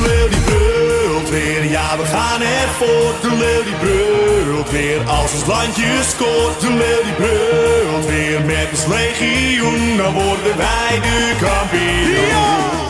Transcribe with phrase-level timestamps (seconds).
[0.00, 3.14] De leeuw die brult weer, ja we gaan ervoor.
[3.20, 6.60] De leeuw die brult weer, als ons landje scoort.
[6.60, 12.89] De leeuw die brult weer, met ons legioen, dan worden wij de kampioen.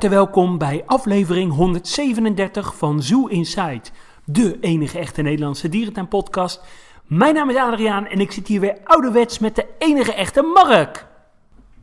[0.00, 3.80] Harte welkom bij aflevering 137 van Zoo Inside,
[4.24, 6.62] de enige echte Nederlandse dierentuinpodcast.
[7.06, 11.06] Mijn naam is Adriaan en ik zit hier weer ouderwets met de enige echte Mark.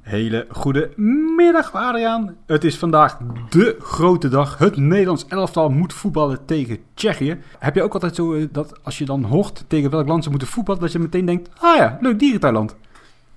[0.02, 0.92] Hele goede
[1.36, 2.36] middag, Adriaan.
[2.46, 3.18] Het is vandaag
[3.50, 4.58] de grote dag.
[4.58, 7.40] Het Nederlands elftal moet voetballen tegen Tsjechië.
[7.60, 10.30] Heb je ook altijd zo eh, dat als je dan hoort tegen welk land ze
[10.30, 12.76] moeten voetballen, dat je meteen denkt: ah ja, leuk dierentuinland.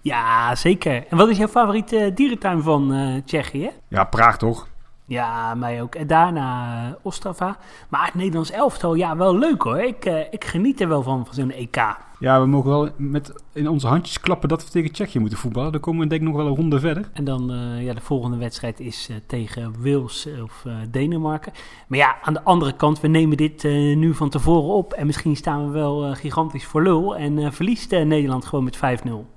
[0.00, 1.06] Ja, zeker.
[1.08, 3.70] En wat is jouw favoriete dierentuin van eh, Tsjechië?
[3.88, 4.68] Ja, Praag toch?
[5.10, 5.94] Ja, mij ook.
[5.94, 7.56] En daarna eh, Ostrava.
[7.88, 9.80] Maar het Nederlands elftal, ja, wel leuk hoor.
[9.80, 11.76] Ik, eh, ik geniet er wel van, van zo'n EK.
[12.20, 15.72] Ja, we mogen wel met in onze handjes klappen dat we tegen Tsjechië moeten voetballen.
[15.72, 17.10] Dan komen we denk ik nog wel een ronde verder.
[17.12, 21.52] En dan, eh, ja, de volgende wedstrijd is eh, tegen Wales of eh, Denemarken.
[21.88, 23.62] Maar ja, aan de andere kant, we nemen dit
[23.94, 24.92] nu van tevoren op.
[24.92, 27.16] En misschien staan we wel gigantisch voor lul.
[27.16, 28.80] En verliest Nederland gewoon met 5-0.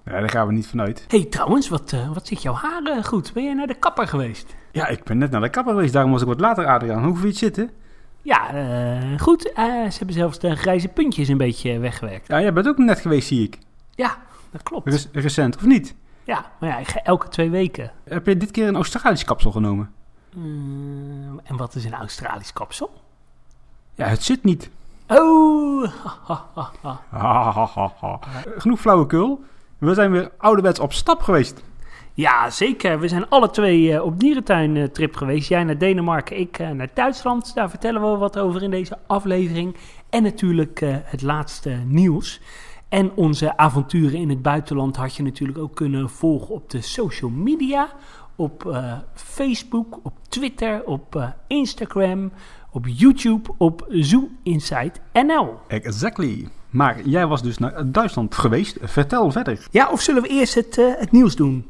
[0.06, 1.06] Ja, daar gaan we niet vanuit.
[1.08, 3.34] hey, trouwens, wat, wat zit jouw haar eh, goed?
[3.34, 4.56] Ben jij naar de kapper geweest?
[4.72, 7.04] Ja, ik ben net naar de kapper geweest, daarom was ik wat later, Adriaan.
[7.04, 7.76] Hoe vind je het zitten?
[8.24, 9.52] Ja, eh, goed.
[9.54, 12.28] Eh, ze hebben zelfs de grijze puntjes een beetje weggewerkt.
[12.28, 13.58] Ja, jij bent ook net geweest, zie ik.
[13.96, 14.18] Ja,
[14.52, 14.88] dat klopt.
[14.90, 15.96] Rec- recent, of niet?
[16.24, 17.92] Ja, maar ja, ik ga elke twee weken.
[18.04, 19.92] Heb je dit keer een Australisch kapsel genomen?
[20.36, 23.02] Mm, en wat is een Australisch kapsel?
[23.96, 24.70] Ja, het zit niet.
[25.08, 25.92] Oh,
[26.24, 26.72] ha, ha,
[28.00, 28.20] ha.
[28.58, 29.44] Genoeg flauwekul.
[29.78, 31.64] We zijn weer ouderwets op stap geweest.
[32.14, 33.00] Ja, zeker.
[33.00, 35.50] We zijn alle twee eh, op dierentuin-trip geweest.
[35.50, 37.54] Jij naar Denemarken, ik eh, naar Duitsland.
[37.56, 39.76] Daar vertellen we wat over in deze aflevering.
[40.10, 42.42] En natuurlijk eh, het laatste nieuws.
[42.94, 47.30] En onze avonturen in het buitenland had je natuurlijk ook kunnen volgen op de social
[47.30, 47.90] media.
[48.36, 52.32] Op eh, Facebook, op Twitter, op eh, Instagram,
[52.72, 55.60] op YouTube, op Zoo Inside NL.
[55.68, 56.48] Exactly.
[56.70, 58.78] Maar jij was dus naar Duitsland geweest.
[58.82, 59.68] Vertel verder.
[59.72, 61.66] Ja, of zullen we eerst het, eh, het nieuws doen?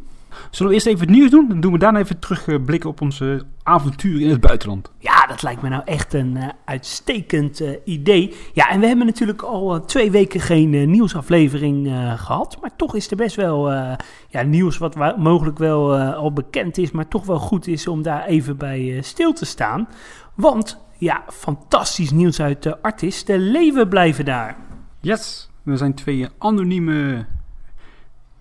[0.52, 1.48] Zullen we eerst even het nieuws doen?
[1.48, 4.92] Dan doen we daarna even terugblikken op onze avonturen in het buitenland.
[5.00, 8.36] Ja, dat lijkt me nou echt een eh, uitstekend eh, idee.
[8.54, 12.58] Ja, en we hebben natuurlijk al eh, twee weken geen eh, nieuwsaflevering eh, gehad.
[12.62, 13.92] Maar toch is er best wel eh,
[14.30, 16.92] ja, nieuws wat wa- mogelijk wel eh, al bekend is.
[16.92, 19.88] Maar toch wel goed is om daar even bij eh, stil te staan.
[20.36, 23.26] Want ja, fantastisch nieuws uit de Artis.
[23.26, 24.58] De leeuwen blijven daar.
[25.02, 25.50] Yes.
[25.64, 27.26] We zijn twee anonieme,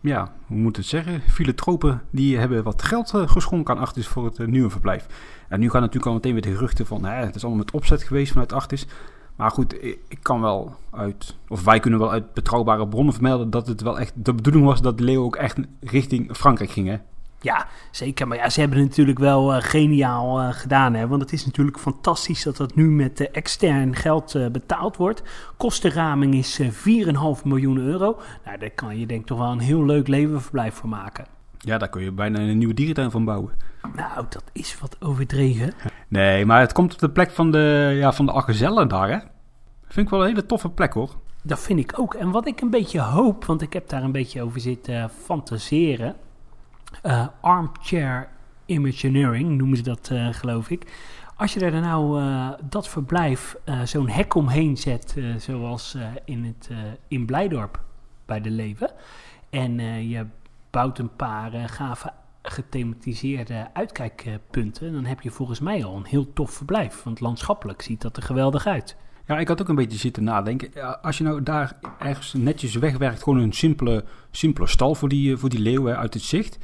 [0.03, 2.03] ja, hoe moet het zeggen, filantropen.
[2.11, 5.07] Die hebben wat geld eh, geschonken aan Artis voor het eh, nieuwe verblijf.
[5.49, 7.75] En nu gaan natuurlijk al meteen weer de geruchten van, hè, het is allemaal met
[7.75, 8.87] opzet geweest vanuit Artis.
[9.37, 13.67] Maar goed, ik kan wel uit, of wij kunnen wel uit betrouwbare bronnen vermelden dat
[13.67, 16.89] het wel echt de bedoeling was dat leeuw ook echt richting Frankrijk ging.
[16.89, 16.97] Hè?
[17.43, 18.29] Ja, zeker.
[18.29, 20.95] Maar ja, ze hebben het natuurlijk wel eh, geniaal eh, gedaan.
[20.95, 21.09] Hè?
[21.09, 25.23] Want het is natuurlijk fantastisch dat dat nu met eh, extern geld betaald wordt.
[25.57, 26.69] Kostenraming is eh,
[27.37, 28.21] 4,5 miljoen euro.
[28.45, 31.27] Nou, daar kan je denk ik toch wel een heel leuk levenverblijf voor maken.
[31.59, 33.53] Ja, daar kun je bijna een nieuwe dierentuin van bouwen.
[33.97, 35.73] Nou, dat is wat overdreven.
[36.09, 39.19] Nee, maar het komt op de plek van de, ja, van de daar, hè?
[39.87, 41.11] Vind ik wel een hele toffe plek, hoor.
[41.43, 42.15] Dat vind ik ook.
[42.15, 46.17] En wat ik een beetje hoop, want ik heb daar een beetje over zitten fantaseren.
[47.03, 48.29] Eh, armchair
[48.67, 50.93] Imagineering noemen ze dat, eh, geloof ik.
[51.37, 56.71] Als je dan nou eh, dat verblijf zo'n hek omheen zet, zoals in, het,
[57.09, 57.81] in Blijdorp
[58.27, 58.91] bij de Leeuwen.
[59.51, 60.27] En je
[60.71, 64.93] bouwt een paar gave gethematiseerde uitkijkpunten.
[64.93, 67.03] Dan heb je volgens mij al een heel tof verblijf.
[67.03, 68.97] Want landschappelijk ziet dat er geweldig uit.
[69.27, 71.03] Ja, ik had ook een beetje zitten nadenken.
[71.03, 75.49] Als je nou daar ergens netjes wegwerkt, gewoon een simpele, simpele stal voor die, voor
[75.49, 76.59] die leeuwen uit het zicht.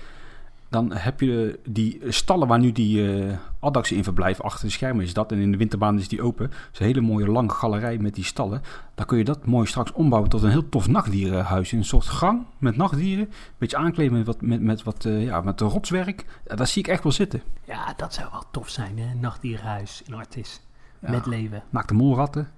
[0.69, 4.43] Dan heb je die stallen waar nu die uh, Addax in verblijft.
[4.43, 5.33] Achter de schermen is dat.
[5.33, 6.45] En in de winterbaan is die open.
[6.47, 8.63] Het is een hele mooie lange galerij met die stallen.
[8.95, 11.73] Dan kun je dat mooi straks ombouwen tot een heel tof nachtdierenhuis.
[11.73, 13.25] Een soort gang met nachtdieren.
[13.25, 16.25] Een beetje aankleden met wat, met, met wat uh, ja, met rotswerk.
[16.47, 17.43] Ja, dat zie ik echt wel zitten.
[17.65, 19.15] Ja, dat zou wel tof zijn, hè?
[19.15, 20.61] Nachtdierenhuis in Artis.
[21.01, 21.11] Ja.
[21.11, 21.63] Met leven.
[21.71, 22.51] Maak de molratten.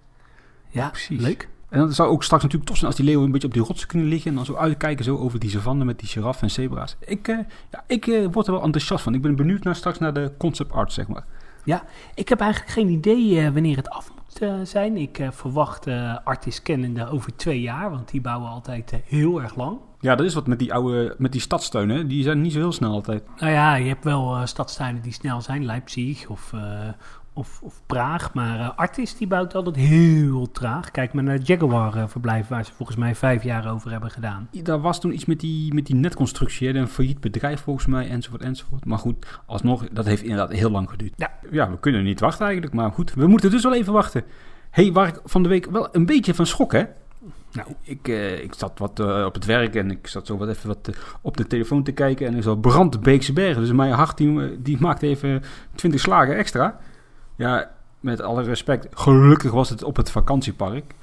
[0.69, 1.21] Ja, precies.
[1.21, 1.49] Leuk.
[1.71, 3.63] En dan zou ook straks natuurlijk tof zijn als die leeuwen een beetje op die
[3.63, 4.31] rotsen kunnen liggen.
[4.31, 6.97] En dan zo uitkijken zo over die savanne met die giraffen en zebra's.
[7.01, 7.39] Ik, uh,
[7.71, 9.15] ja, ik uh, word er wel enthousiast van.
[9.15, 11.25] Ik ben benieuwd naar straks naar de concept art, zeg maar.
[11.65, 11.85] Ja,
[12.15, 14.97] ik heb eigenlijk geen idee uh, wanneer het af moet zijn.
[14.97, 15.87] Ik verwacht
[16.25, 19.79] Artis kennende over twee jaar, want die bouwen altijd heel erg lang.
[20.01, 22.09] Ja, dat is wat met die oude, met die stadsteunen.
[22.09, 23.23] Die zijn niet zo heel snel altijd.
[23.37, 26.89] Nou ja, je hebt wel uh, stadstuinen die snel zijn, Leipzig of, uh,
[27.33, 28.35] of, of Praag.
[28.35, 30.91] Maar eh, Artis die bouwt altijd heel traag.
[30.91, 34.49] Kijk maar naar het Jaguar-verblijf, waar ze volgens mij vijf jaar over hebben gedaan.
[34.63, 36.79] Daar was toen iets met die, met die netconstructie, hè?
[36.79, 38.85] een failliet bedrijf volgens mij, enzovoort, enzovoort.
[38.85, 41.13] Maar goed, alsnog, dat heeft inderdaad heel lang geduurd.
[41.17, 41.33] Ja.
[41.51, 44.25] ja, we kunnen niet wachten eigenlijk, maar goed, we moeten dus wel even wachten.
[44.71, 46.85] hey, waar ik van de week wel een beetje van schrok, hè?
[47.53, 50.49] Nou, ik, eh, ik zat wat eh, op het werk en ik zat zo wat
[50.49, 53.61] even wat eh, op de telefoon te kijken en ik zag brand de Beekse Bergen.
[53.63, 55.43] Dus mijn hart die, eh, die maakte even
[55.75, 56.79] 20 slagen extra.
[57.41, 57.71] Ja,
[58.01, 60.95] met alle respect, gelukkig was het op het vakantiepark.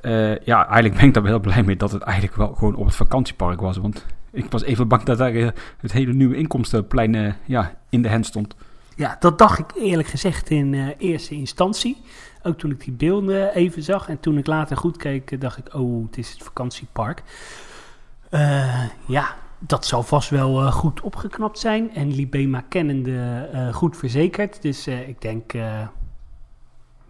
[0.00, 2.74] Eh, ja, eigenlijk ben ik daar wel heel blij mee dat het eigenlijk wel gewoon
[2.74, 3.76] op het vakantiepark was.
[3.76, 5.48] Want ik was even bang dat daar eh,
[5.78, 8.54] het hele nieuwe inkomstenplein eh, ja, in de hand stond.
[8.96, 12.02] Ja, dat dacht ik eerlijk gezegd in eerste instantie.
[12.42, 14.08] Ook toen ik die beelden even zag.
[14.08, 17.22] En toen ik later goed keek, dacht ik, oh, het is het vakantiepark.
[19.06, 19.36] Ja,
[19.66, 21.94] dat zal vast wel eh, goed opgeknapt zijn.
[21.94, 24.62] En Libema kennende eh, goed verzekerd.
[24.62, 25.52] Dus eh, ik denk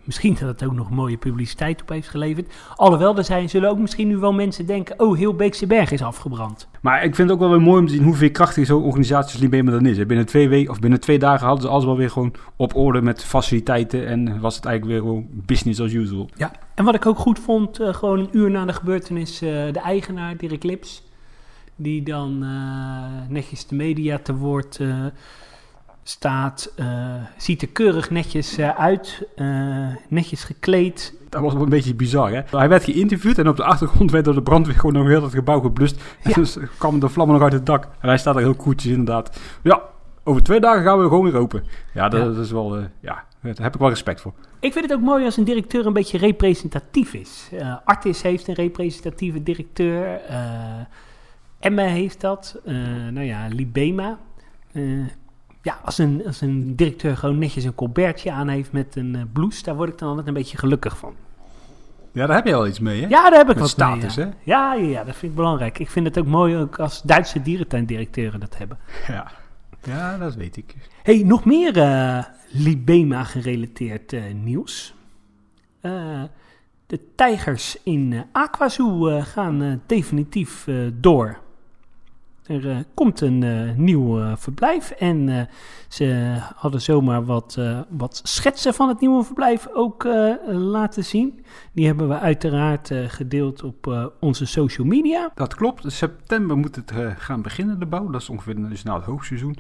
[0.05, 2.53] misschien dat het ook nog mooie publiciteit op heeft geleverd.
[2.77, 5.01] Alhoewel, er zijn, zullen ook misschien nu wel mensen denken...
[5.01, 6.69] oh, heel Beekse Berg is afgebrand.
[6.81, 9.33] Maar ik vind het ook wel weer mooi om te zien hoe veerkrachtig zo'n organisatie
[9.33, 10.07] als Libema dan is.
[10.07, 13.03] Binnen twee, weken, of binnen twee dagen hadden ze alles wel weer gewoon op orde
[13.03, 14.07] met faciliteiten.
[14.07, 16.29] En was het eigenlijk weer gewoon business as usual.
[16.35, 20.37] Ja, en wat ik ook goed vond, gewoon een uur na de gebeurtenis, de eigenaar,
[20.37, 21.02] Dirk Lips,
[21.83, 25.05] die dan eh, netjes de media te woord eh,
[26.03, 29.27] staat, eh, ziet er keurig netjes uit,
[30.09, 31.15] netjes gekleed.
[31.29, 32.41] Dat was wel een beetje bizar, hè?
[32.59, 35.33] Hij werd geïnterviewd en op de achtergrond werd door de brandweer gewoon nog heel het
[35.33, 36.01] gebouw geblust.
[36.23, 36.31] Ja.
[36.31, 37.85] En dus kwamen de vlammen nog uit het dak.
[37.85, 39.41] En hij staat er heel koetjes inderdaad.
[39.63, 39.83] Ja,
[40.25, 41.65] over twee dagen gaan we gewoon weer open.
[41.95, 42.27] Ja, dat, Ja.
[42.27, 44.33] dat is wel, ja, daar heb ik wel respect voor.
[44.61, 47.51] Ik vind het ook mooi als een directeur een beetje representatief is.
[47.85, 50.21] Artis heeft een representatieve directeur.
[51.63, 52.61] Emme heeft dat.
[52.65, 52.75] eh,
[53.11, 54.19] nou ja, Libema.
[54.73, 55.07] Eh,
[55.63, 59.23] ja, als een, als een directeur gewoon netjes een colbertje aan heeft met een eh,
[59.33, 61.15] blouse, daar word ik dan altijd een beetje gelukkig van.
[62.13, 63.09] Ja, daar heb je wel iets mee, hè?
[63.09, 64.33] Ja, daar heb ik Met wat status, mee, hè?
[64.43, 64.75] ja.
[64.75, 65.79] Ja, ja, ja, dat vind ik belangrijk.
[65.79, 68.79] Ik vind het ook mooi ook als Duitse dierentuindirecteuren dat hebben.
[69.07, 69.31] Ja,
[69.83, 70.75] ja dat weet ik.
[71.03, 71.73] hey, nog meer
[72.51, 74.95] Libema gerelateerd eh, nieuws.
[76.87, 81.39] De tijgers in Aquazoo gaan definitief door.
[82.47, 85.49] Er eh, komt een eh, nieuw eh, verblijf en
[85.89, 87.59] ze hadden zomaar wat,
[87.89, 90.05] wat schetsen van het nieuwe verblijf ook
[90.49, 91.45] laten zien.
[91.73, 95.31] Die hebben we uiteraard gedeeld op onze social media.
[95.35, 95.85] Dat klopt.
[95.85, 98.11] In september moet het gaan beginnen, de bouw.
[98.11, 99.57] Dat is ongeveer dus nou het hoogseizoen.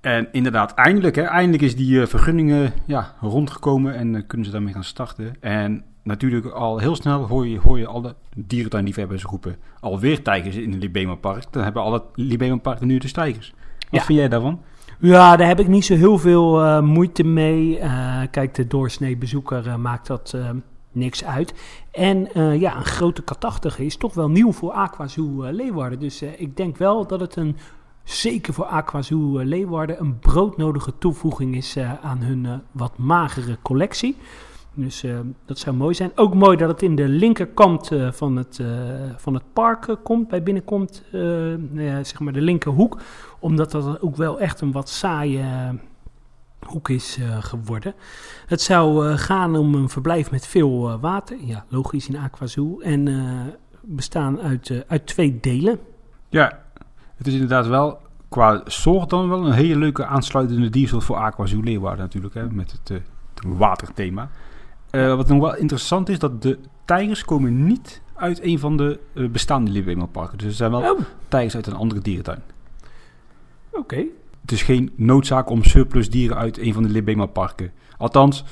[0.00, 4.84] En inderdaad, eindelijk, hè, eindelijk is die vergunningen ja, rondgekomen en kunnen ze daarmee gaan
[4.84, 5.34] starten.
[5.40, 10.70] En natuurlijk al heel snel hoor je, hoor je alle dierentuinliefhebbers roepen alweer tijgers in
[10.72, 11.44] het Libema Park.
[11.50, 13.52] Dan hebben alle Libema Parken nu dus tijgers.
[13.90, 14.04] Wat Ja.
[14.06, 14.60] vind jij daarvan?
[14.98, 17.78] Ja, daar heb ik niet zo heel veel eh, moeite mee.
[17.78, 20.36] Eh, kijk, de doorsnee bezoeker eh, maakt dat
[20.92, 21.54] niks uit.
[21.90, 25.98] En ja, een grote katachtige is toch wel nieuw voor Aquazoo Leeuwarden.
[25.98, 27.56] Dus ik denk wel dat het een,
[28.04, 34.16] zeker voor Aquazoo Leeuwarden, een broodnodige toevoeging is aan hun wat magere collectie.
[34.74, 36.12] Dus eh, dat zou mooi zijn.
[36.14, 38.66] Ook mooi dat het in de linkerkant eh, van, het, eh,
[39.16, 43.00] van het park komt, bij binnenkomt, nou zeg maar de linkerhoek
[43.38, 45.44] omdat dat ook wel echt een wat saaie
[46.66, 47.94] hoek is geworden.
[48.46, 51.36] Het zou gaan om een verblijf met veel water.
[51.44, 52.80] Ja, logisch in Aquazoo.
[52.80, 53.08] En
[53.80, 55.78] bestaan uit, uit twee delen.
[56.28, 56.62] Ja,
[57.16, 57.98] het is inderdaad wel
[58.28, 62.72] qua soort dan wel een hele leuke aansluitende diesel voor Aquazoo Leeuwarden natuurlijk, hè, met
[62.82, 63.02] het
[63.46, 64.30] waterthema.
[64.90, 68.98] Eh, wat nog wel interessant is, dat de tijgers komen niet uit een van de
[69.14, 70.38] eh, bestaande Libema parken.
[70.38, 72.42] Dus er zijn wel Oh, tijgers uit een andere dierentuin.
[73.72, 74.04] oké.
[74.40, 77.72] Het is geen noodzaak om surplus dieren uit een van de Libema parken.
[77.98, 78.44] Althans,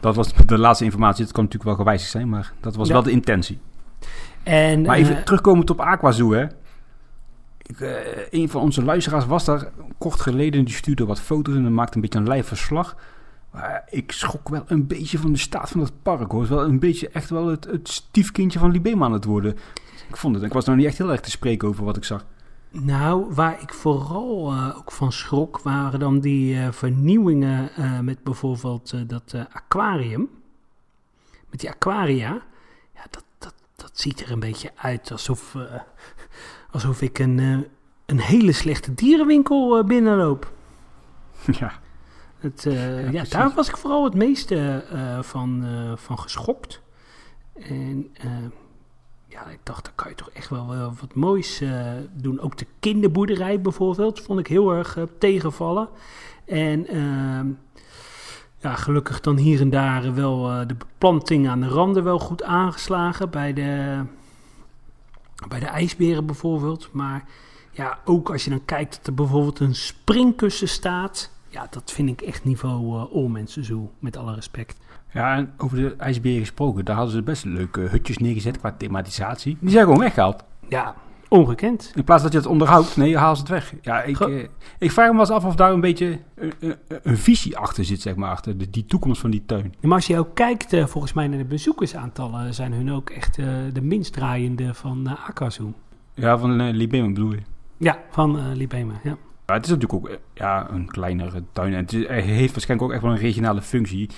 [0.00, 1.24] dat was de laatste informatie.
[1.24, 2.92] Het kan natuurlijk wel gewijzigd zijn, maar dat was Ja.
[2.92, 3.58] wel de intentie.
[4.42, 6.46] En Maar even terugkomend op Aquazoo, hè.
[7.62, 7.76] Ik,
[8.30, 10.64] een van onze luisteraars was daar kort geleden.
[10.64, 12.96] Die stuurde wat foto's en maakte een beetje een live verslag.
[13.56, 16.40] Maar ik schrok wel een beetje van de staat van het park, hoor.
[16.40, 19.56] Het is wel een beetje echt wel het, het stiefkindje van Libema aan het worden.
[20.08, 22.04] Ik vond het, ik was nou niet echt heel erg te spreken over wat ik
[22.04, 22.26] zag.
[22.70, 28.22] Nou, waar ik vooral eh, ook van schrok, waren dan die eh, vernieuwingen eh, met
[28.22, 30.28] bijvoorbeeld dat aquarium.
[31.50, 32.42] Met die aquaria.
[32.94, 35.56] Ja, dat, dat, dat ziet er een beetje uit alsof,
[36.70, 37.66] alsof ik een,
[38.06, 40.52] een hele slechte dierenwinkel binnenloop.
[41.60, 41.84] ja.
[42.46, 43.28] Het, eh, ja, precies.
[43.28, 46.80] daar was ik vooral het meeste eh, van, eh, van geschokt.
[47.54, 48.10] En
[49.28, 50.66] ja, ik dacht, daar kan je toch echt wel
[51.00, 51.62] wat moois
[52.12, 52.40] doen.
[52.40, 55.88] Ook de kinderboerderij bijvoorbeeld, vond ik heel erg tegenvallen.
[56.44, 57.46] En ehm,
[58.58, 63.30] ja, gelukkig dan hier en daar wel de beplanting aan de randen wel goed aangeslagen.
[63.30, 64.02] Bij de,
[65.48, 66.88] bij de ijsberen bijvoorbeeld.
[66.92, 67.24] Maar
[67.72, 71.34] ja, ook als je dan kijkt dat er bijvoorbeeld een springkussen staat.
[71.48, 74.78] Ja, dat vind ik echt niveau uh, Allmensen Zoo, met alle respect.
[75.12, 79.56] Ja, en over de ijsberen gesproken, daar hadden ze best leuke hutjes neergezet qua thematisatie.
[79.60, 80.44] Die zijn gewoon weggehaald.
[80.68, 80.94] Ja,
[81.28, 81.92] ongekend.
[81.94, 83.74] In plaats dat je het onderhoudt, nee, je haalt het weg.
[83.82, 84.48] Ja, ik, eh,
[84.78, 87.84] ik vraag me wel eens af of daar een beetje een, een, een visie achter
[87.84, 89.74] zit, zeg maar, achter de, die toekomst van die tuin.
[89.80, 93.10] Ja, Maar als je ook kijkt, eh, volgens mij naar de bezoekersaantallen, zijn hun ook
[93.10, 95.66] echt eh, de minst draaiende van uh.
[96.14, 97.40] Ja, van uh, Libema bedoel je?
[97.76, 99.16] Ja, van uh, Libema, ja.
[99.46, 102.52] Ja, het is natuurlijk ook eh, ja, een kleinere tuin en het is, hij heeft
[102.52, 104.10] waarschijnlijk ook echt wel een regionale functie.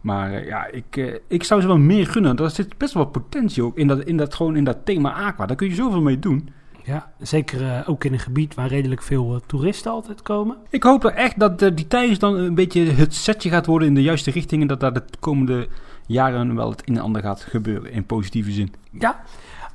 [0.00, 2.36] Maar eh, ja, ik, eh, ik zou ze wel meer gunnen.
[2.36, 5.46] Er zit best wel potentie ook in dat, in dat, gewoon in dat thema aqua.
[5.46, 6.48] Daar kun je zoveel mee doen.
[6.84, 10.56] Ja, zeker uh, ook in een gebied waar redelijk veel uh, toeristen altijd komen.
[10.70, 13.94] Ik hoop echt dat uh, die tijdens dan een beetje het setje gaat worden in
[13.94, 14.62] de juiste richting.
[14.62, 15.68] En dat daar de komende
[16.06, 18.74] jaren wel het een en ander gaat gebeuren in positieve zin.
[18.90, 19.20] Ja,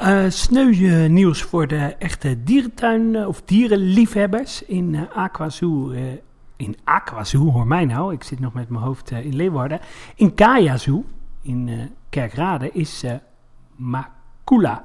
[0.01, 5.91] uh, nieuws voor de echte dierentuin of dierenliefhebbers in Aquazoo.
[6.55, 9.79] in Aquazoo, hoor mij nou, ik zit nog met mijn hoofd in Leeuwarden.
[10.15, 11.03] In Kaya Zoo,
[11.41, 13.03] in Kerkrade, is
[13.75, 14.83] Makula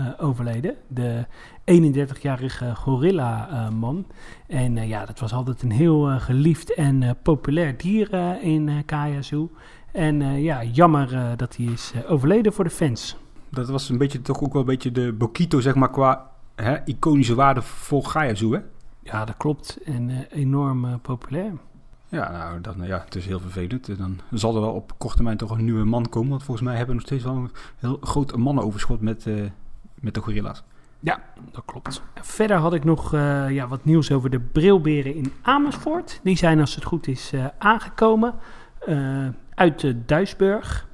[0.00, 0.74] uh, overleden.
[0.88, 1.26] De
[1.64, 4.06] 31-jarige gorilla-man.
[4.48, 8.76] Uh, en uh, ja, dat was altijd een heel geliefd en populair dier in uh,
[8.86, 9.50] Kaya Zoo.
[9.92, 13.16] En ja, jammer dat hij is overleden voor de fans.
[13.50, 16.84] Dat was een beetje toch ook wel een beetje de Bokito, zeg maar, qua hè,
[16.84, 18.60] iconische waarde voor Kaya Zoo, hè?
[19.02, 19.78] Ja, dat klopt.
[19.84, 21.52] En enorm populair.
[22.08, 23.98] Ja, nou, dat, nou ja, het is heel vervelend.
[23.98, 26.30] Dan zal er wel op korte termijn toch een nieuwe man komen.
[26.30, 29.44] Want volgens mij hebben we nog steeds wel een heel groot mannenoverschot met, uh,
[29.94, 30.62] met de gorilla's.
[31.00, 32.02] Ja, dat klopt.
[32.14, 36.20] Verder had ik nog uh, ja, wat nieuws over de brilberen in Amersfoort.
[36.22, 38.34] Die zijn, als het goed is, uh, aangekomen
[39.54, 40.86] uit de Duisburg.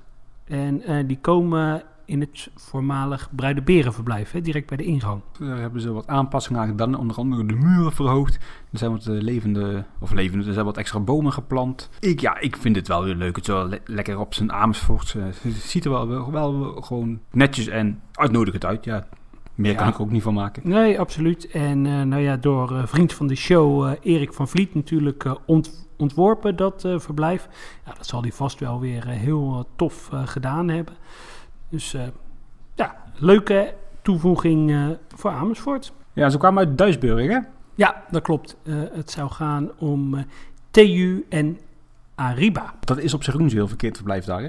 [0.45, 5.23] En die komen in het voormalig Bruideberenverblijf, hè, direct bij de ingang.
[5.39, 8.35] Daar hebben ze wat aanpassingen aan gedaan, onder andere de muren verhoogd.
[8.73, 11.91] Er zijn wat levende, of levende, er zijn wat extra bomen geplant.
[12.01, 13.37] Ik, ja, ik vind het wel weer leuk.
[13.37, 15.13] Het is wel le lekker op zijn Amersfoort.
[15.13, 19.07] Het ziet er wel, wel, wel gewoon netjes en uitnodigend uit, ja.
[19.55, 19.79] Meer ja.
[19.79, 20.63] kan ik er ook niet van maken.
[20.69, 21.51] Nee, absoluut.
[21.51, 25.27] En uh, nou ja, door uh, vriend van de show, uh, Erik van Vliet, natuurlijk
[25.47, 27.49] ont ontworpen dat verblijf.
[27.87, 30.95] Ja, dat zal hij vast wel weer heel tof gedaan hebben.
[31.75, 31.97] Dus
[32.75, 35.93] ja, leuke toevoeging voor Amersfoort.
[36.13, 37.39] Ja, ze kwamen uit Duisburg, hè?
[37.75, 38.57] Ja, dat klopt.
[38.93, 40.25] het zou gaan om
[40.71, 41.59] TU en
[42.15, 42.75] Ariba.
[42.81, 44.49] Dat is op zich ook niet zo heel verkeerd verblijf daar, hè?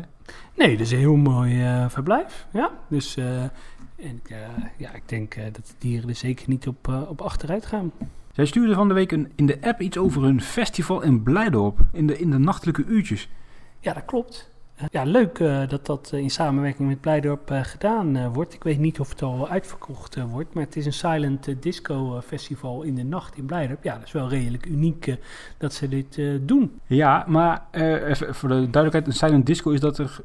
[0.55, 2.47] Nee, dat is een heel mooi verblijf.
[2.51, 3.17] Ja, dus...
[3.17, 4.37] En uh,
[4.77, 7.91] ja, ik denk dat de dieren er zeker niet op, op achteruit gaan.
[8.31, 11.79] Zij stuurde van de week een, in de app iets over hun festival in Blijdorp.
[11.91, 13.29] In de, in de nachtelijke uurtjes.
[13.79, 14.54] Ja, dat klopt.
[14.91, 15.37] Ja, leuk
[15.69, 18.53] dat dat in samenwerking met Blijdorp gedaan wordt.
[18.53, 20.53] Ik weet niet of het al uitverkocht wordt.
[20.53, 23.83] Maar het is een silent disco festival in de nacht in Blijdorp.
[23.83, 25.17] Ja, dat is wel redelijk uniek
[25.57, 26.79] dat ze dit doen.
[26.85, 29.07] Ja, maar even voor de duidelijkheid.
[29.07, 30.19] Een silent disco is dat er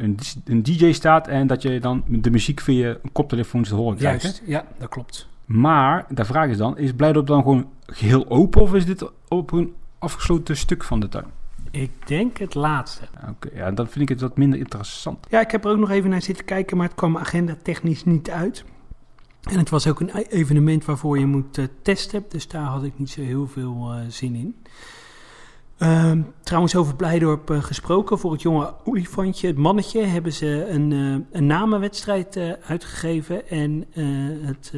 [0.00, 3.96] een, een DJ staat en dat je dan de muziek via een koptelefoon te horen
[3.96, 4.22] krijgt.
[4.22, 5.28] Juist, ja, dat klopt.
[5.44, 9.52] Maar de vraag is dan, is Blijdorp dan gewoon geheel open of is dit op
[9.52, 11.38] een afgesloten stuk van de tuin?
[11.70, 13.04] Ik denk het laatste.
[13.20, 15.26] Oké, okay, ja, dan vind ik het wat minder interessant.
[15.28, 18.04] Ja, ik heb er ook nog even naar zitten kijken, maar het kwam agenda technisch
[18.04, 18.64] niet uit.
[19.50, 22.98] En het was ook een evenement waarvoor je moet uh, testen, dus daar had ik
[22.98, 24.56] niet zo heel veel uh, zin in.
[25.78, 26.12] Uh,
[26.42, 28.18] trouwens, over Blijdorp uh, gesproken.
[28.18, 33.48] Voor het jonge olifantje, het mannetje, hebben ze een, uh, een namenwedstrijd uh, uitgegeven.
[33.48, 33.86] En
[34.44, 34.72] het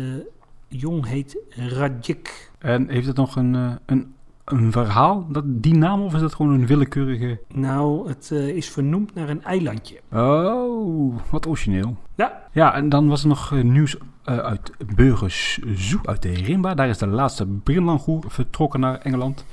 [0.68, 2.50] jong heet Radjik.
[2.58, 6.52] En heeft het nog een, een, een verhaal, dat, die naam, of is dat gewoon
[6.52, 7.40] een willekeurige...
[7.54, 10.00] Nou, het is vernoemd naar een eilandje.
[10.12, 11.96] Oh, wat origineel.
[12.14, 12.42] Ja.
[12.52, 16.74] Ja, en dan was er nog nieuws uit Burgers Zoo, uit de Rimba.
[16.74, 19.44] Daar is de laatste brillangoer vertrokken naar Engeland.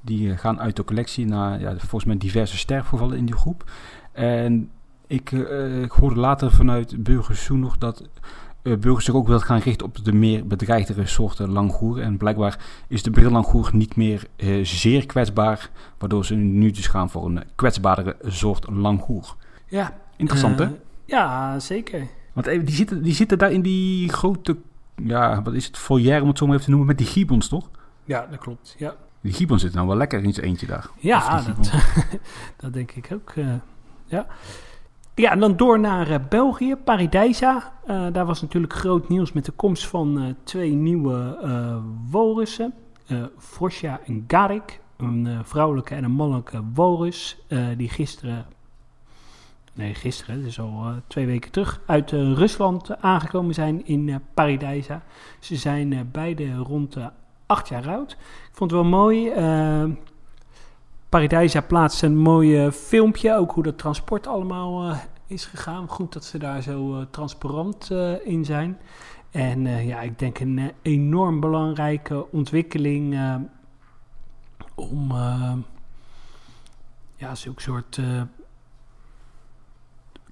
[0.00, 3.70] Die gaan uit de collectie naar ja, volgens mij diverse sterfgevallen in die groep.
[4.12, 4.70] En
[5.06, 8.08] ik, uh, ik hoorde later vanuit Burgers Zoo nog dat uh,
[8.62, 12.00] burgers zich ook wil gaan richten op de meer bedreigdere soorten langoer.
[12.00, 17.10] En blijkbaar is de brillangoer niet meer uh, zeer kwetsbaar, waardoor ze nu dus gaan
[17.10, 19.34] voor een kwetsbaardere soort langoer.
[19.66, 20.00] Ja.
[20.16, 20.68] Interessant hè?
[21.04, 22.06] Ja, zeker.
[22.32, 24.56] Want even, die, zitten, die zitten daar in die grote,
[24.96, 27.48] ja, wat is het, foyer om het zo maar even te noemen, met die gibbons
[27.48, 27.70] toch?
[28.04, 28.94] Ja, dat klopt, ja.
[29.20, 30.90] Die gibbon zit nou wel lekker in zijn eentje daar.
[30.98, 31.72] Ja, dat,
[32.60, 33.32] dat, denk ik ook.
[33.34, 33.54] Uh,
[34.06, 34.26] ja.
[35.22, 37.72] Ja, en dan door naar uh, België, Paradijsa.
[37.86, 41.38] Uh, daar was natuurlijk groot nieuws met de komst van twee nieuwe
[42.10, 42.74] walrussen.
[43.38, 44.80] Frosja en Garik.
[44.96, 47.38] een eh, vrouwelijke en een mannelijke walrus.
[47.48, 48.46] eh, die gisteren,
[49.72, 54.16] nee gisteren, dus al eh, twee weken terug, uit eh, Rusland aangekomen zijn in eh
[54.34, 55.02] Paradijsa.
[55.38, 56.96] Ze zijn eh, beide rond
[57.46, 58.12] acht jaar oud.
[58.12, 59.28] Ik vond het wel mooi.
[59.28, 59.84] eh
[61.12, 64.98] Paradijsa plaatst een mooi eh, filmpje, ook hoe dat transport allemaal eh,
[65.32, 65.88] is gegaan.
[65.88, 68.78] Goed dat ze daar zo eh, transparant eh, in zijn.
[69.30, 73.18] En eh, ja, ik denk een enorm belangrijke ontwikkeling
[74.74, 75.12] om
[77.16, 78.00] ja, zulke soort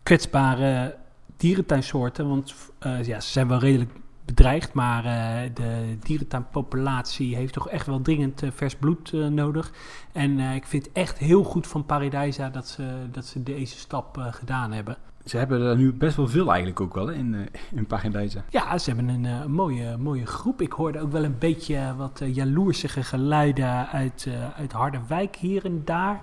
[0.02, 0.97] kwetsbare
[1.37, 2.28] dierentuinsoorten.
[2.28, 2.54] Want
[3.02, 3.90] ja, ze zijn wel redelijk
[4.34, 9.72] bedreigd, maar eh, de dierentuinpopulatie heeft toch echt wel dringend eh, vers bloed eh, nodig.
[10.12, 14.16] En ik vind het echt heel goed van Paradijsa dat ze, dat ze deze stap
[14.30, 14.96] gedaan hebben.
[15.25, 18.44] Ze hebben er nu best wel veel eigenlijk ook wel hè, in, in Paradijsa.
[18.49, 20.60] Ja, ze hebben een mooie, mooie groep.
[20.60, 26.20] Ik hoorde ook wel een beetje wat jaloersige geluiden uit, uit Harderwijk hier en daar.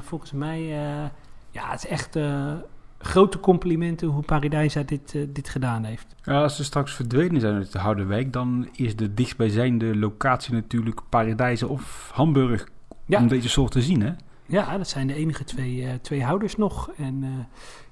[0.00, 0.66] Volgens mij,
[1.50, 2.18] ja, het is echt
[3.02, 6.06] grote complimenten hoe Paradijsa dit, uh, dit gedaan heeft.
[6.22, 11.66] Ja, als ze straks verdwenen zijn uit Harderwijk, dan is de dichtstbijzijnde locatie natuurlijk Paradijsa
[11.66, 12.68] of Hamburg
[13.06, 13.18] ja.
[13.18, 14.12] om deze soort te zien, hè?
[14.46, 16.90] Ja, dat zijn de enige twee, uh, twee houders nog.
[16.96, 17.28] En uh,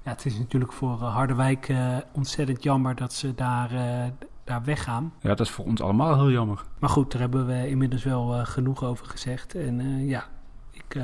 [0.03, 1.73] ja, het is natuurlijk voor Harderwijk
[2.11, 3.69] ontzettend jammer dat ze daar,
[4.43, 5.13] daar weggaan.
[5.19, 6.63] Ja, dat is voor ons allemaal heel jammer.
[6.79, 9.55] Maar goed, daar hebben we inmiddels wel genoeg over gezegd.
[9.55, 10.23] En ja,
[10.71, 11.01] ik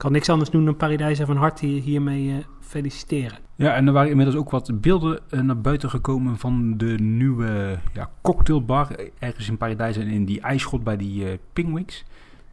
[0.00, 3.38] kan niks anders doen dan Paradijsa van harte hiermee feliciteren.
[3.56, 8.10] Ja, en er waren inmiddels ook wat beelden naar buiten gekomen van de nieuwe ja,
[8.22, 8.88] cocktailbar.
[9.18, 12.04] Ergens in Paradijsa en in die ijsschot bij die Pingwings.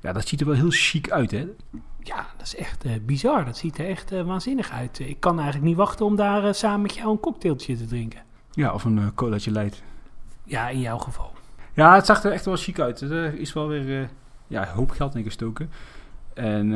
[0.02, 1.48] Ja, dat ziet er wel heel chic uit, hè?
[2.00, 3.46] Ja, dat is echt uh, bizar.
[3.46, 5.00] Dat ziet er echt uh, waanzinnig uit.
[5.00, 8.22] Ik kan eigenlijk niet wachten om daar uh, samen met jou een cocktailtje te drinken.
[8.52, 9.84] Ja, of een colaatje light.
[10.44, 11.32] Ja, in jouw geval.
[11.74, 13.02] Ja, het zag er echt wel chic uit.
[13.02, 14.10] Er is wel weer
[14.48, 15.70] ja, hoop geld in gestoken.
[16.34, 16.72] En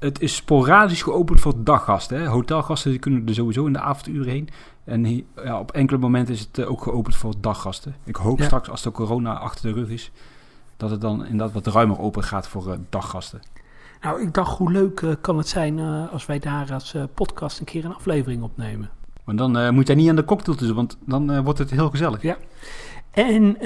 [0.00, 2.20] het is sporadisch geopend voor daggasten.
[2.20, 2.26] Hè?
[2.26, 4.48] Hotelgasten die kunnen er sowieso in de avonduren heen.
[4.84, 7.96] En hier, ja, op enkele momenten is het ook geopend voor daggasten.
[8.04, 8.44] Ik hoop ja.
[8.44, 10.10] straks, als de corona achter de rug is,
[10.76, 13.40] dat het dan inderdaad wat ruimer open gaat voor daggasten.
[14.00, 17.58] Nou, ik dacht, hoe leuk uh, kan het zijn uh, als wij daar als podcast
[17.58, 18.90] een keer een aflevering opnemen.
[19.24, 22.22] Maar dan moet jij niet aan de cocktail tussen, want dan wordt het heel gezellig.
[22.22, 22.36] Ja.
[23.10, 23.56] En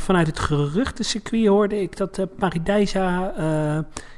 [0.00, 3.34] vanuit het geruchtencircuit hoorde ik dat Paradijsa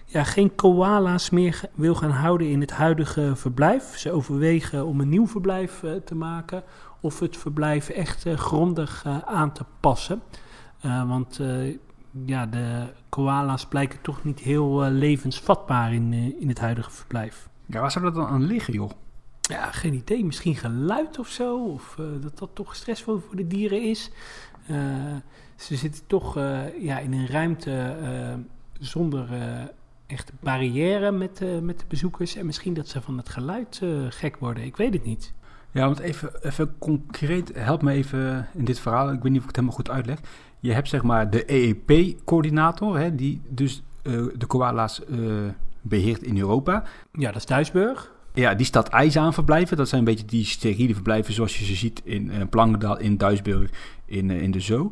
[0.05, 3.99] ja, geen koala's meer wil gaan houden in het huidige verblijf.
[3.99, 6.63] Ze overwegen om een nieuw verblijf te maken
[7.01, 10.23] of het verblijf echt grondig aan te passen.
[11.07, 11.41] want
[12.27, 17.49] ja, de koala's blijken toch niet heel uh, levensvatbaar in, uh, in het huidige verblijf.
[17.67, 18.91] Ja, waar zou dat dan aan liggen, joh?
[19.41, 20.25] Ja, geen idee.
[20.25, 21.65] Misschien geluid of zo.
[21.65, 24.11] Of uh, dat dat toch stressvol voor de dieren is.
[25.57, 26.35] Ze zitten toch
[26.81, 27.97] ja, in een ruimte
[28.79, 29.29] zonder
[30.07, 32.37] echte barrière met, met de bezoekers.
[32.37, 34.65] En misschien dat ze van het geluid gek worden.
[34.65, 35.33] Ik weet het niet.
[35.71, 39.13] Ja, want even, even concreet, help me even in dit verhaal.
[39.13, 40.19] Ik weet niet of ik het helemaal goed uitleg.
[40.61, 45.49] Je hebt zeg maar de EEP-coördinator, die dus uh, de koala's uh,
[45.81, 46.85] beheert in Europa.
[47.13, 48.13] Ja, dat is Duisburg.
[48.35, 49.77] Ja, die staat ijs aan verblijven.
[49.77, 53.71] Dat zijn een beetje die steriele verblijven zoals je ze ziet in uh, in Duisburg,
[54.05, 54.91] in, in de Zoo.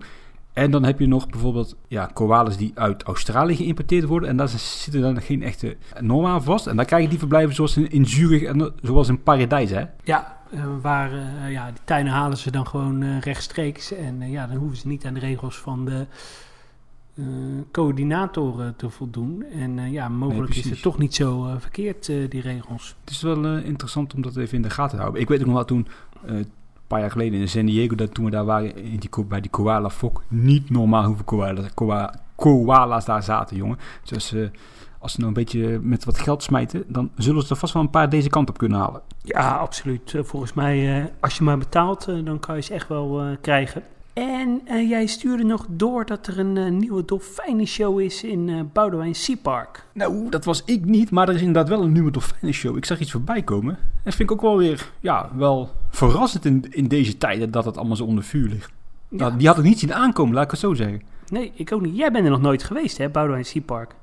[0.53, 4.29] En dan heb je nog bijvoorbeeld ja, koalas die uit Australië geïmporteerd worden.
[4.29, 6.67] En daar zitten dan geen echte normen aan vast.
[6.67, 9.85] En dan krijg je die verblijven zoals in, in Zurich en zoals in Paradijs, hè?
[10.05, 10.37] Ja,
[10.81, 11.11] waar
[11.51, 13.93] ja, die tuinen halen ze dan gewoon rechtstreeks.
[13.93, 16.07] En ja, dan hoeven ze niet aan de regels van de
[17.73, 19.45] coördinatoren te voldoen.
[19.53, 22.97] En ja, mogelijk nee, is het toch niet zo verkeerd, die regels.
[23.01, 25.23] Het is wel interessant om dat even in de gaten te houden.
[25.23, 25.87] Ik weet ook nog wel toen
[26.25, 26.47] een
[26.87, 29.51] paar jaar geleden in San Diego, dat toen we daar waren in die, bij die
[29.51, 33.79] koala fok, niet normaal hoeveel koala's, koala, koala's daar zaten, jongen.
[34.05, 34.49] Dus uh,
[34.99, 37.83] als ze nou een beetje met wat geld smijten, dan zullen ze er vast wel
[37.83, 39.01] een paar deze kant op kunnen halen.
[39.23, 40.15] Ja, absoluut.
[40.23, 43.83] Volgens mij, uh, als je maar betaalt, dan kan je ze echt wel krijgen.
[44.17, 49.87] En jij stuurde nog door dat er een nieuwe dolfijnenshow is in Boudewijn Sea Park.
[49.93, 52.77] Nou, dat was ik niet, maar er is inderdaad wel een nieuwe dolfijnenshow.
[52.77, 53.79] Ik zag iets voorbij komen.
[54.05, 57.77] En vind ik ook wel weer, ja, wel verrassend in, in deze tijden dat het
[57.77, 58.73] allemaal zo onder vuur ligt.
[59.09, 59.17] Ja.
[59.17, 61.03] Nou, die had ik niet zien aankomen, laat ik het zo zeggen.
[61.29, 61.97] Nee, ik ook niet.
[61.97, 63.95] Jij bent er nog nooit geweest, hè, Boudewijn Sea Park?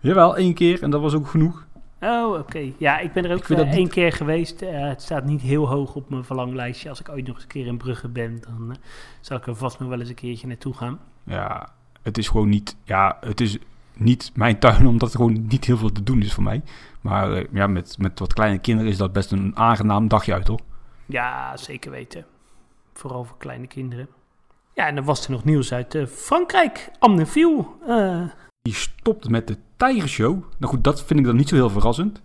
[0.00, 1.66] Jawel, één keer en dat was ook genoeg.
[2.04, 2.38] Oh, oké.
[2.38, 2.74] Okay.
[2.78, 3.92] Ja, ik ben er ook uh, één niet...
[3.92, 4.62] keer geweest.
[4.62, 6.88] Uh, het staat niet heel hoog op mijn verlanglijstje.
[6.88, 8.74] Als ik ooit nog eens een keer in Brugge ben, dan uh,
[9.20, 11.00] zal ik er vast nog wel eens een keertje naartoe gaan.
[11.24, 11.68] Ja,
[12.02, 12.76] het is gewoon niet...
[12.84, 13.58] Ja, het is
[13.94, 16.62] niet mijn tuin, omdat er gewoon niet heel veel te doen is voor mij.
[17.00, 20.60] Maar ja, met, met wat kleine kinderen is dat best een aangenaam dagje uit, hoor.
[21.06, 22.26] Ja, zeker weten.
[22.92, 24.08] Vooral voor kleine kinderen.
[24.74, 26.90] Ja, en dan was er nog nieuws uit Frankrijk.
[26.98, 27.66] Amneville.
[28.62, 30.42] die stopt met de Tijgershow.
[30.58, 32.22] Nou goed, dat vind ik dan niet zo heel verrassend.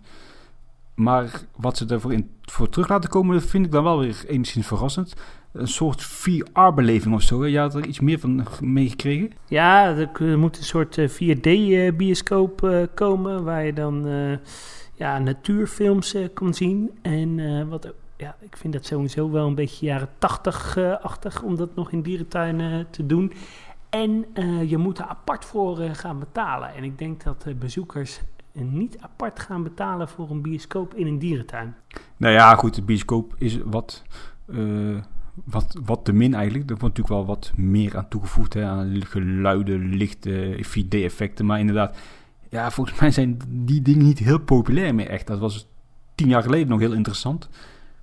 [0.94, 4.66] Maar wat ze ervoor in, voor terug laten komen, vind ik dan wel weer enigszins
[4.66, 5.14] verrassend.
[5.52, 7.42] Een soort VR-beleving of zo.
[7.42, 7.58] hè?
[7.58, 9.30] Had er iets meer van meegekregen.
[9.48, 14.36] Ja, er moet een soort 4D-bioscoop eh, komen waar je dan eh,
[14.94, 16.90] ja, natuurfilms eh, kon zien.
[17.02, 21.74] En eh, wat, ja, ik vind dat sowieso wel een beetje jaren 80-achtig om dat
[21.74, 23.32] nog in dierentuinen te doen.
[23.90, 26.74] En eh, je moet er apart voor eh, gaan betalen.
[26.74, 28.20] En ik denk dat eh, bezoekers
[28.52, 31.74] niet apart gaan betalen voor een bioscoop in een dierentuin.
[32.16, 34.02] Nou ja, goed, de bioscoop is wat,
[35.44, 36.70] wat, wat te min eigenlijk.
[36.70, 38.54] Er wordt natuurlijk wel wat meer aan toegevoegd.
[38.54, 41.46] Hè, aan geluiden, lichten, 4D-effecten.
[41.46, 41.98] Maar inderdaad,
[42.48, 45.26] ja, volgens mij zijn die dingen niet heel populair meer echt.
[45.26, 45.68] Dat was
[46.14, 47.48] tien jaar geleden nog heel interessant.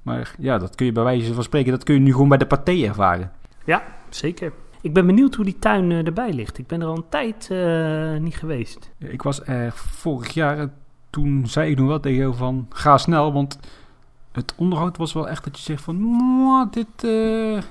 [0.01, 2.37] Maar ja, dat kun je bij wijze van spreken, dat kun je nu gewoon bij
[2.37, 3.31] de paté ervaren.
[3.65, 4.53] Ja, zeker.
[4.87, 6.57] Ik ben benieuwd hoe die tuin eh, erbij ligt.
[6.57, 8.91] Ik ben er al een tijd eh, niet geweest.
[8.97, 10.73] Ik was er vorig jaar, en
[11.09, 13.59] toen zei ik nog wel tegen jou van, ga snel, want
[14.31, 17.61] het onderhoud was wel echt dat je zegt van, "Mwah, dit eh,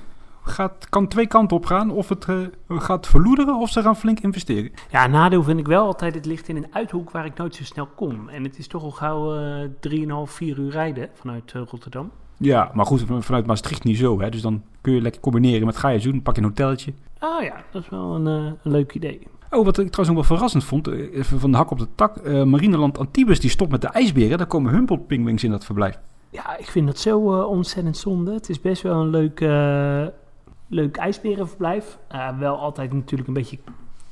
[0.43, 1.91] gaat, kan twee kanten op gaan.
[1.91, 2.27] Of het
[2.67, 4.71] gaat verloederen of ze gaan flink investeren.
[4.91, 7.63] Ja, nadeel vind ik wel altijd, het ligt in een uithoek waar ik nooit zo
[7.63, 8.29] snel kom.
[8.29, 12.11] En het is toch al gauw eh 3,5, 4 uur rijden vanuit Rotterdam.
[12.37, 14.19] Ja, maar goed, van- vanuit Maastricht niet zo.
[14.21, 14.29] Hè?
[14.29, 16.93] Dus dan kun je lekker combineren met ga je doen, pak je een hotelletje.
[17.19, 19.27] Ah ja, dat is wel een, eh, een leuk idee.
[19.49, 21.87] Oh, wat ik trouwens nog wel verrassend vond, eh, even van de hak op de
[21.95, 22.17] tak.
[22.17, 24.37] eh, Marineland Antibes die stopt met de ijsberen.
[24.37, 25.99] Daar komen Humboldt-pingwings in dat verblijf.
[26.29, 28.33] Ja, ik vind dat zo ontzettend zonde.
[28.33, 29.39] Het is best wel een leuk,
[30.67, 31.97] leuk ijsberenverblijf.
[32.39, 33.57] Wel altijd natuurlijk een beetje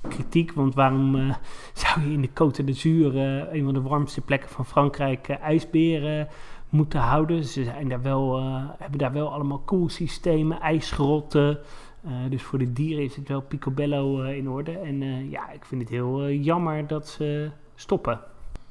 [0.09, 1.15] kritiek, want waarom
[1.73, 3.17] zou je in de Côte d'Azur,
[3.53, 6.27] een van de warmste plekken van Frankrijk, ijsberen
[6.69, 7.43] moeten houden?
[7.43, 8.41] Ze zijn daar wel,
[8.77, 11.59] hebben daar wel allemaal koelsystemen, ijsgrotten.
[12.05, 14.71] Eh, dus voor de dieren is het wel picobello eh, in orde.
[14.71, 18.19] En eh, ja, ik vind het heel jammer dat ze stoppen.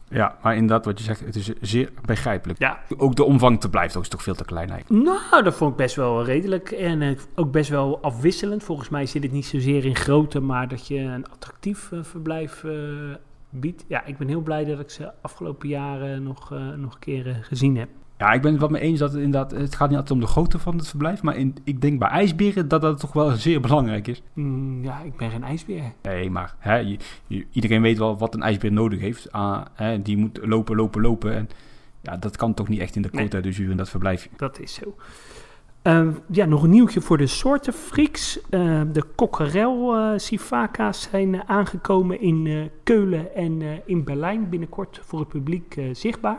[0.08, 2.58] Ja, maar inderdaad, wat je zegt, het is zeer begrijpelijk.
[2.58, 5.04] Ja, Ook de omvang te blijft ook, is toch veel te klein eigenlijk.
[5.04, 8.64] Nou, dat vond ik best wel redelijk en ook best wel afwisselend.
[8.64, 12.64] Volgens mij zit het niet zozeer in grootte, maar dat je een attractief verblijf
[13.48, 13.84] biedt.
[13.88, 17.76] Ja, ik ben heel blij dat ik ze afgelopen jaren nog, nog een keer gezien
[17.76, 17.88] heb.
[18.24, 20.24] Ja, ik ben het wat mee eens dat het inderdaad, het gaat niet altijd om
[20.24, 21.22] de grootte van het verblijf.
[21.22, 24.22] Maar in, ik denk bij ijsberen dat dat toch wel zeer belangrijk is.
[24.32, 25.82] Mm, ja, ik ben geen ijsbeer.
[26.02, 29.32] Nee, maar hè, je- je- iedereen weet wel wat een ijsbeer nodig heeft.
[29.32, 31.34] Ah, hè, die moet lopen, lopen, lopen.
[31.34, 31.48] En
[32.00, 33.26] ja, dat kan toch niet echt in de Nee.
[33.26, 34.28] Côte d'Azur in dat verblijf.
[34.36, 34.96] Dat is zo.
[35.82, 38.40] Eh, ja, nog een nieuwtje voor de soortenfreaks.
[38.50, 45.18] Eh, de kokkerel eh zijn aangekomen in eh, Keulen en eh, in Berlijn binnenkort voor
[45.18, 46.38] het publiek zichtbaar.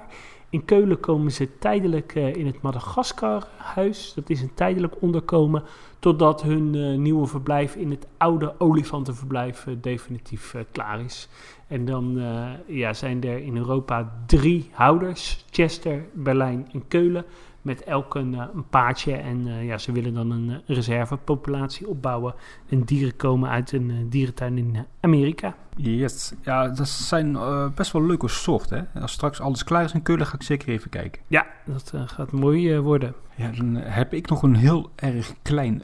[0.55, 4.13] In Keulen komen ze tijdelijk eh, in het Madagascarhuis.
[4.13, 5.63] Dat is een tijdelijk onderkomen
[5.99, 11.29] totdat hun eh, nieuwe verblijf in het oude olifantenverblijf eh, definitief klaar is.
[11.67, 12.21] En dan
[12.67, 17.25] ja, zijn er in Europa drie houders: Chester, Berlijn en Keulen
[17.61, 19.13] met elk een, een paardje.
[19.13, 22.33] En ja, ze willen dan een reservepopulatie opbouwen.
[22.69, 25.55] En dieren komen uit een dierentuin in Amerika.
[25.75, 26.33] Yes.
[26.43, 28.87] Ja, dat zijn eh, best wel leuke soorten.
[28.91, 29.01] Hè?
[29.01, 31.21] Als straks alles klaar is in Keulen, ga ik zeker even kijken.
[31.27, 33.13] Ja, dat eh, gaat mooi eh, worden.
[33.35, 35.83] Ja, dan heb ik nog een heel erg klein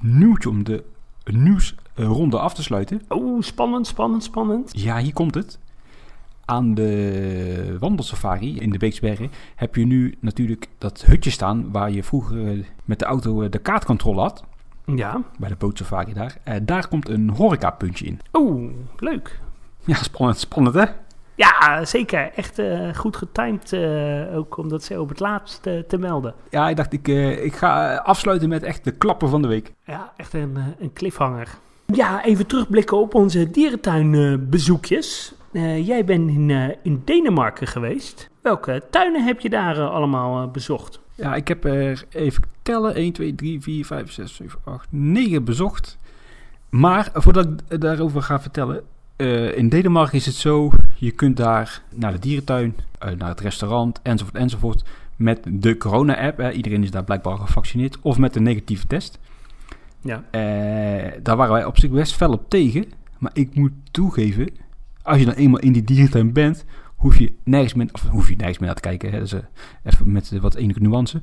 [0.00, 0.84] nieuwtje om de
[1.24, 3.02] nieuwsronde af te sluiten.
[3.08, 4.70] Oh, spannend, spannend, spannend.
[4.72, 5.58] Ja, hier komt het.
[6.44, 12.02] Aan de wandelsafari in de Beeksbergen heb je nu natuurlijk dat hutje staan waar je
[12.02, 14.44] vroeger met de auto de kaartcontrole had.
[14.96, 15.22] Ja.
[15.38, 16.36] Bij de bootsafari daar.
[16.44, 18.20] Eh, daar komt een horecapuntje in.
[18.32, 19.38] Oh, leuk.
[19.84, 20.84] Ja, spannend, spannend hè?
[21.34, 22.30] Ja, zeker.
[22.34, 23.72] Echt eh, goed getimed.
[23.72, 26.34] eh, ook om dat zo op het laatst te melden.
[26.50, 27.08] Ja, ik dacht ik,
[27.42, 29.72] ik ga afsluiten met echt de klapper van de week.
[29.84, 31.48] Ja, echt een, een cliffhanger.
[31.86, 35.34] Ja, even terugblikken op onze dierentuinbezoekjes.
[35.82, 36.50] Jij bent in,
[36.82, 38.30] in Denemarken geweest.
[38.42, 41.00] Welke tuinen heb je daar allemaal bezocht?
[41.18, 42.94] Ja, ik heb er even tellen.
[42.94, 45.98] 1, 2, 3, 4, 5, 6, 7, 8, 9 bezocht.
[46.70, 48.82] Maar voordat ik daarover ga vertellen.
[49.16, 50.70] eh, in Denemarken is het zo.
[50.96, 54.82] Je kunt daar naar de dierentuin, eh, naar het restaurant enzovoort enzovoort.
[55.16, 56.38] Met de corona-app.
[56.38, 56.50] hè.
[56.52, 57.98] Iedereen is daar blijkbaar gevaccineerd.
[58.00, 59.18] Of met een negatieve test.
[60.00, 60.24] Ja.
[60.30, 62.84] Eh, daar waren wij op zich best fel op tegen.
[63.18, 64.50] Maar ik moet toegeven.
[65.02, 66.64] Als je dan eenmaal in die dierentuin bent.
[66.98, 69.10] Hoef je nergens meer, of hoef je nergens meer naar te kijken.
[69.10, 69.22] Hè.
[69.22, 69.42] Eh,
[69.82, 71.20] even met eh, wat enige nuance.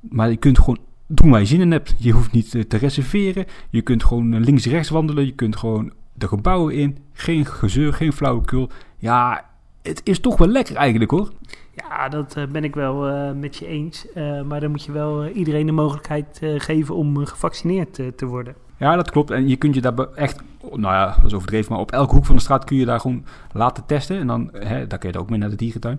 [0.00, 1.94] Maar je kunt gewoon doen waar je zin in hebt.
[1.98, 3.44] Je hoeft niet eh, te reserveren.
[3.70, 5.26] Je kunt gewoon links-rechts wandelen.
[5.26, 6.98] Je kunt gewoon de gebouwen in.
[7.12, 8.70] Geen gezeur, geen flauwekul.
[8.98, 9.44] Ja,
[9.82, 11.32] het is toch wel lekker eigenlijk hoor.
[11.74, 14.06] Ja, dat ben ik wel met je eens.
[14.46, 18.54] Maar dan moet je wel iedereen de mogelijkheid geven om gevaccineerd te worden.
[18.76, 19.30] Ja, dat klopt.
[19.30, 22.24] En je kunt je daar echt, nou ja, dat is overdreven, maar op elke hoek
[22.24, 24.18] van de straat kun je daar gewoon laten testen.
[24.18, 25.98] En dan, hè, daar kun je ook mee naar de dierentuin.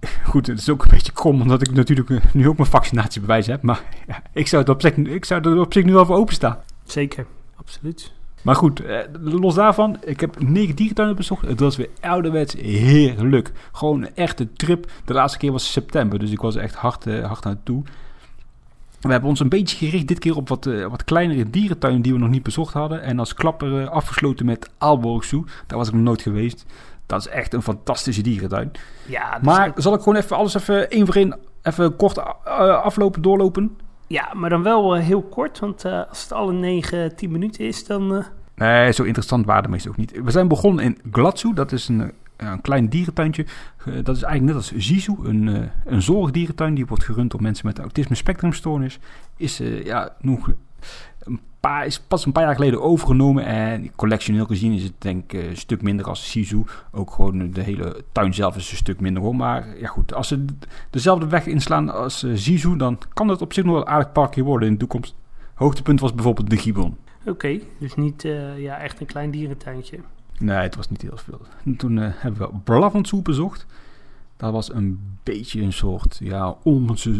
[0.30, 3.46] Goed, het is ook een beetje krom, omdat ik natuurlijk eh, nu ook mijn vaccinatiebewijs
[3.46, 3.62] heb.
[3.62, 6.16] Maar ja, ik, zou het op zich, ik zou er op zich nu wel voor
[6.16, 6.58] openstaan.
[6.84, 8.14] Zeker, absoluut.
[8.42, 11.46] Maar goed, eh, los daarvan, ik heb negen dierentuinen bezocht.
[11.46, 13.52] Het was weer ouderwets heerlijk.
[13.72, 14.90] Gewoon een echte trip.
[15.04, 17.82] De laatste keer was september, dus ik was echt hard, eh, hard aan toe.
[19.06, 22.12] We hebben ons een beetje gericht dit keer op wat, eh, wat kleinere dierentuinen die
[22.12, 23.02] we nog niet bezocht hadden.
[23.02, 25.44] En als klapper eh, afgesloten met Aalborg Zoo.
[25.66, 26.66] Daar was ik nog nooit geweest.
[27.06, 28.70] Dat is echt een fantastische dierentuin.
[29.06, 32.24] Ja, Maar ook- zal ik gewoon even alles even één voor één even kort eh,
[32.82, 33.76] aflopen, doorlopen?
[34.06, 38.24] ja, maar dan wel heel kort, want als het alle 9, 10 minuten is, dan...
[38.54, 40.20] Nee, zo interessant waren de meeste ook niet.
[40.24, 41.52] We zijn begonnen in Gladzu.
[41.54, 43.46] Dat is een, een klein dierentuintje.
[43.78, 46.74] Eh, dat is eigenlijk net als Zizu, een, eh, een zorgdierentuin.
[46.74, 48.98] Die wordt gerund door mensen met autisme spectrumstoornis.
[49.36, 50.50] Is, eh, ja, nog
[51.18, 53.44] een paar, is pas een paar jaar geleden overgenomen.
[53.44, 56.62] En collectioneel gezien is het denk ik eh, een stuk minder als Zizu.
[56.92, 59.36] Ook gewoon de hele tuin zelf is een stuk minder hoor.
[59.36, 60.44] Maar ja goed, als ze
[60.90, 64.42] dezelfde weg inslaan als uh, dan kan het op zich nog wel een aardig parkje
[64.42, 65.14] worden in de toekomst.
[65.54, 66.96] Hoogtepunt was bijvoorbeeld de Gibbon.
[67.26, 69.98] Oké, dus niet eh, ja, echt een klein dierentuintje.
[70.38, 71.40] Nee, het was niet heel veel.
[71.64, 73.66] En toen eh, hebben we Blavantsoe bezocht.
[74.36, 76.56] Dat was een beetje een soort ja,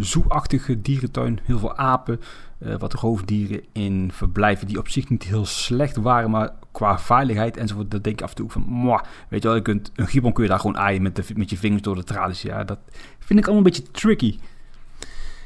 [0.00, 1.38] zoeachtige dierentuin.
[1.42, 2.20] Heel veel apen,
[2.58, 7.56] eh, wat roofdieren in verblijven die op zich niet heel slecht waren, maar qua veiligheid
[7.56, 10.06] enzovoort, dat denk ik af en toe van, mwah, weet je wel, je kunt, een
[10.06, 12.42] gibbon kun je daar gewoon aaien met, de, met je vingers door de tralies.
[12.42, 12.78] Ja, dat
[13.18, 14.38] vind ik allemaal een beetje tricky.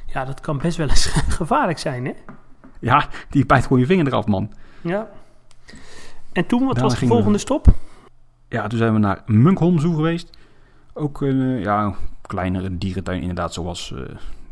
[0.07, 1.07] Ja, dat kan best wel eens
[1.39, 2.13] gevaarlijk zijn, hè?
[2.79, 4.53] Ja, die bijt gewoon je vinger eraf, man.
[4.81, 5.09] Ja.
[6.33, 7.66] En toen, wat Daarna was de we- volgende stop?
[8.49, 10.31] Ja, toen zijn we naar Munkholm Zoo geweest.
[10.95, 14.03] Ook een eh, ja, kleinere dierentuin, inderdaad, zoals eh,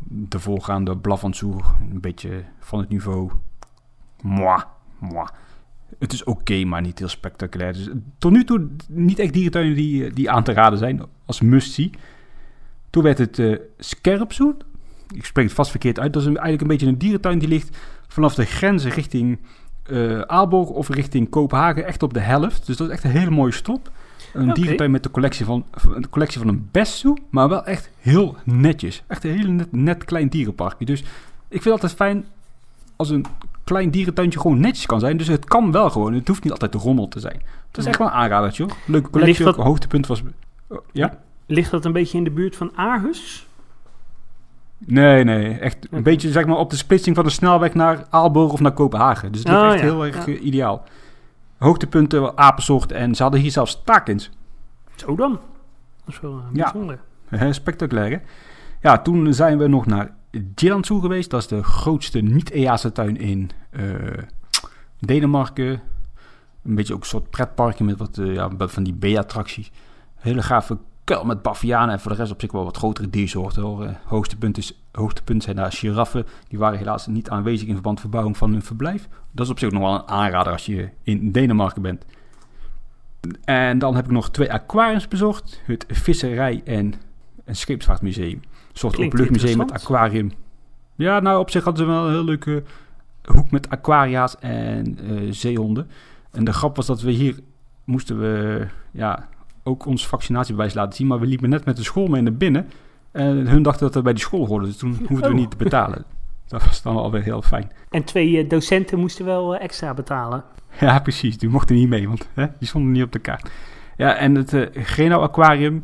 [0.07, 1.59] de voorgaande Blavant Zoo.
[1.91, 3.31] Een beetje van het niveau.
[4.21, 4.61] Moi,
[4.99, 5.27] moi.
[5.99, 7.73] Het is oké, maar niet heel spectaculair.
[7.73, 11.41] Dus, tot nu toe niet echt dierentuinen die, eh, die aan te raden zijn, als
[11.41, 11.89] must-see.
[12.89, 14.57] Toen werd het eh Skerp Zoo.
[15.15, 16.13] Ik spreek het vast verkeerd uit.
[16.13, 19.39] Dat is een- eigenlijk een beetje een dierentuin die ligt vanaf de grenzen richting
[19.89, 21.85] eh Aalborg of richting Kopenhagen.
[21.85, 22.65] Echt op de helft.
[22.65, 23.91] Dus dat is echt een hele mooie stop.
[24.33, 28.35] Een dierentuin met de collectie van, een collectie van een bestzoe, maar wel echt heel
[28.43, 29.03] netjes.
[29.07, 30.85] Echt een heel net, net klein dierenparkje.
[30.85, 32.25] Dus ik vind het altijd fijn
[32.95, 33.25] als een
[33.63, 35.17] klein dierentuintje gewoon netjes kan zijn.
[35.17, 36.13] Dus het kan wel gewoon.
[36.13, 37.41] Het hoeft niet altijd de rommel te zijn.
[37.67, 38.75] Het is echt wel een aanradertje hoor.
[38.85, 39.47] Leuke collectie.
[39.47, 40.21] Ook, hoogtepunt was...
[40.91, 41.17] Ja?
[41.45, 43.47] Ligt dat een beetje in de buurt van Aarhus?
[44.85, 45.57] Nee, nee.
[45.57, 48.71] Echt een beetje zeg maar op de splitsing van de snelweg naar Aalborg of naar
[48.71, 49.31] Kopenhagen.
[49.31, 49.85] Dus het ligt Oh, echt ja.
[49.85, 50.33] heel erg Ja.
[50.33, 50.83] eh, ideaal.
[51.57, 54.29] Hoogtepunten, apensoort en ze hadden hier zelfs taakins.
[54.95, 55.31] Zo dan.
[56.05, 56.63] Dat is wel eh, Ja.
[56.71, 56.99] bijzonder.
[57.27, 58.17] Hè, Spectaculair, hè?
[58.81, 60.13] Ja, toen zijn we nog naar
[60.55, 61.29] Jelandshoe geweest.
[61.29, 63.83] Dat is de grootste niet-EASA tuin in eh,
[64.99, 65.81] Denemarken.
[66.63, 69.71] Een beetje ook een soort pretparkje met wat ja, van die B-attracties.
[70.15, 70.77] Hele gave
[71.09, 73.61] kuil met bavianen en voor de rest op zich wel wat grotere diersoorten.
[73.61, 73.83] Hoor.
[73.83, 76.25] Eh, hoogtepunt, is, hoogtepunt zijn daar giraffen.
[76.47, 79.07] Die waren helaas niet aanwezig in verband met verbouwing van hun verblijf.
[79.31, 82.05] Dat is op zich nog wel een aanrader als je in Denemarken bent.
[83.43, 85.61] En dan heb ik nog twee aquariums bezocht.
[85.65, 86.93] Het Visserij en
[87.45, 88.33] een Scheepsvaartmuseum.
[88.33, 88.41] Een
[88.73, 90.31] soort openluchtmuseum met aquarium.
[90.95, 92.63] Ja, nou op zich hadden ze wel een heel leuke
[93.23, 95.89] hoek met aquaria's en eh, zeehonden.
[96.31, 97.39] En de grap was dat we hier
[97.83, 99.27] moesten we ja,
[99.69, 101.07] ook ons vaccinatiebewijs laten zien.
[101.07, 102.67] Maar we liepen net met de school mee naar binnen.
[103.11, 104.67] En hun dachten dat we bij die school hoorden.
[104.67, 105.33] Dus toen hoefden we Oh.
[105.39, 106.03] niet te betalen.
[106.47, 107.71] Dat was dan alweer heel fijn.
[107.89, 110.43] En twee eh, docenten moesten wel eh, extra betalen.
[110.79, 111.37] Ja, precies.
[111.37, 113.49] Die mochten niet mee, want hè, die stonden niet op de kaart.
[113.97, 115.81] Ja, en het uh, Grenau Aquarium.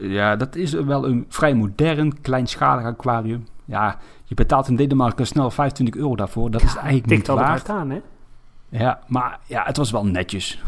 [0.00, 3.46] Ja, dat is wel een vrij modern, kleinschalig aquarium.
[3.64, 6.50] Ja, je betaalt in Denemarken snel 25 euro daarvoor.
[6.50, 7.48] Dat is eigenlijk niet al waard.
[7.48, 8.00] hard aan, hè?
[8.78, 10.62] Ja, maar ja, het was wel netjes.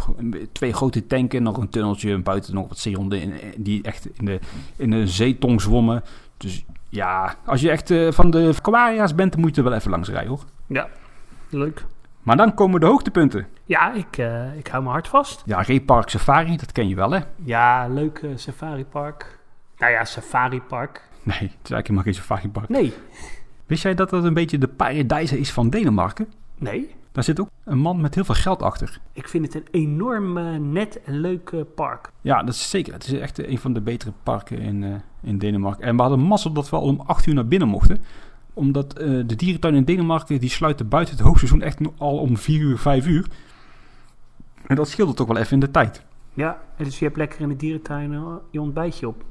[0.53, 4.25] Twee grote tanken, nog een tunneltje en buiten nog wat zeehonden in, die echt in
[4.25, 4.41] de,
[4.77, 6.03] in de zeetong zwommen.
[6.37, 9.79] Dus ja, als je echt uh, van de aquaria's bent, dan moet je er wel
[9.79, 10.45] even langs rijden hoor.
[10.67, 10.89] Ja,
[11.49, 11.85] leuk.
[12.23, 13.47] Maar dan komen de hoogtepunten.
[13.65, 15.43] Ja, ik, uh, ik hou me hard vast.
[15.47, 17.21] Ja, Reepark Safari, dat ken je wel hè?
[17.45, 19.39] Ja, leuk uh, safaripark.
[19.79, 21.03] Nou ja, safaripark.
[21.23, 22.69] Nee, het is eigenlijk helemaal geen safaripark.
[22.69, 22.93] Nee.
[23.67, 26.33] Wist jij dat dat een beetje de paradijse is van Denemarken?
[26.59, 26.95] Nee.
[27.15, 28.99] Daar zit ook een man met heel veel geld achter.
[29.13, 32.11] Ik vind het een enorm uh, net en leuk uh, park.
[32.21, 32.93] Ja, dat is zeker.
[32.93, 35.85] Het is echt een van de betere parken in, uh, in Denemarken.
[35.85, 38.03] En we hadden mazzel dat we al om 8 uur naar binnen mochten.
[38.53, 42.79] Omdat de dierentuin in Denemarken, die sluiten buiten het hoogseizoen echt al om 4 uur,
[42.79, 43.27] 5 uur.
[44.67, 46.03] En dat scheelde toch wel even in de tijd.
[46.33, 49.25] Ja, dus je hebt lekker in de dierentuin je ontbijtje op.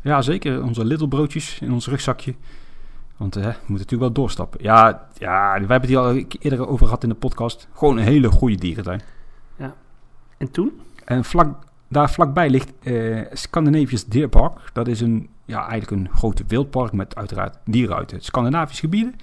[0.00, 0.62] Ja, zeker.
[0.62, 2.34] Onze Lidl broodjes in ons rugzakje.
[3.18, 4.62] Want eh, we moeten natuurlijk wel doorstappen.
[4.62, 7.68] Ja, ja, wij hebben het hier al eerder over gehad in de podcast.
[7.72, 9.00] Gewoon een hele goede dierentuin.
[10.38, 10.80] En toen?
[11.04, 11.56] En vlak,
[11.88, 14.60] daar vlakbij ligt eh Scandinavisch Dierpark.
[14.72, 19.14] Dat is een, ja, eigenlijk een grote wildpark met uiteraard dieren uit het Scandinavische gebieden.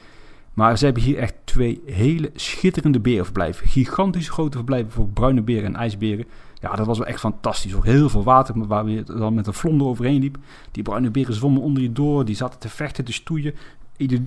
[0.54, 3.68] Maar ze hebben hier echt twee hele schitterende berenverblijven.
[3.68, 6.26] Gigantische grote verblijven voor bruine beren en ijsberen.
[6.54, 7.76] Ja, dat was wel echt fantastisch.
[7.76, 10.38] Ook heel veel water waar je dan met een vlonder overheen liep.
[10.72, 12.26] Die bruine beren zwommen onder je door.
[12.26, 13.54] Die zaten te vechten, te stoeien.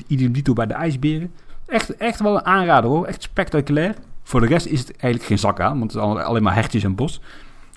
[0.06, 1.32] Ieder dito bij de ijsberen.
[1.66, 3.06] Echt, echt wel een aanrader hoor.
[3.06, 3.94] Echt spectaculair.
[4.22, 5.78] Voor de rest is het eigenlijk geen zak aan.
[5.78, 7.20] Want het is al- alleen maar hertjes en bos.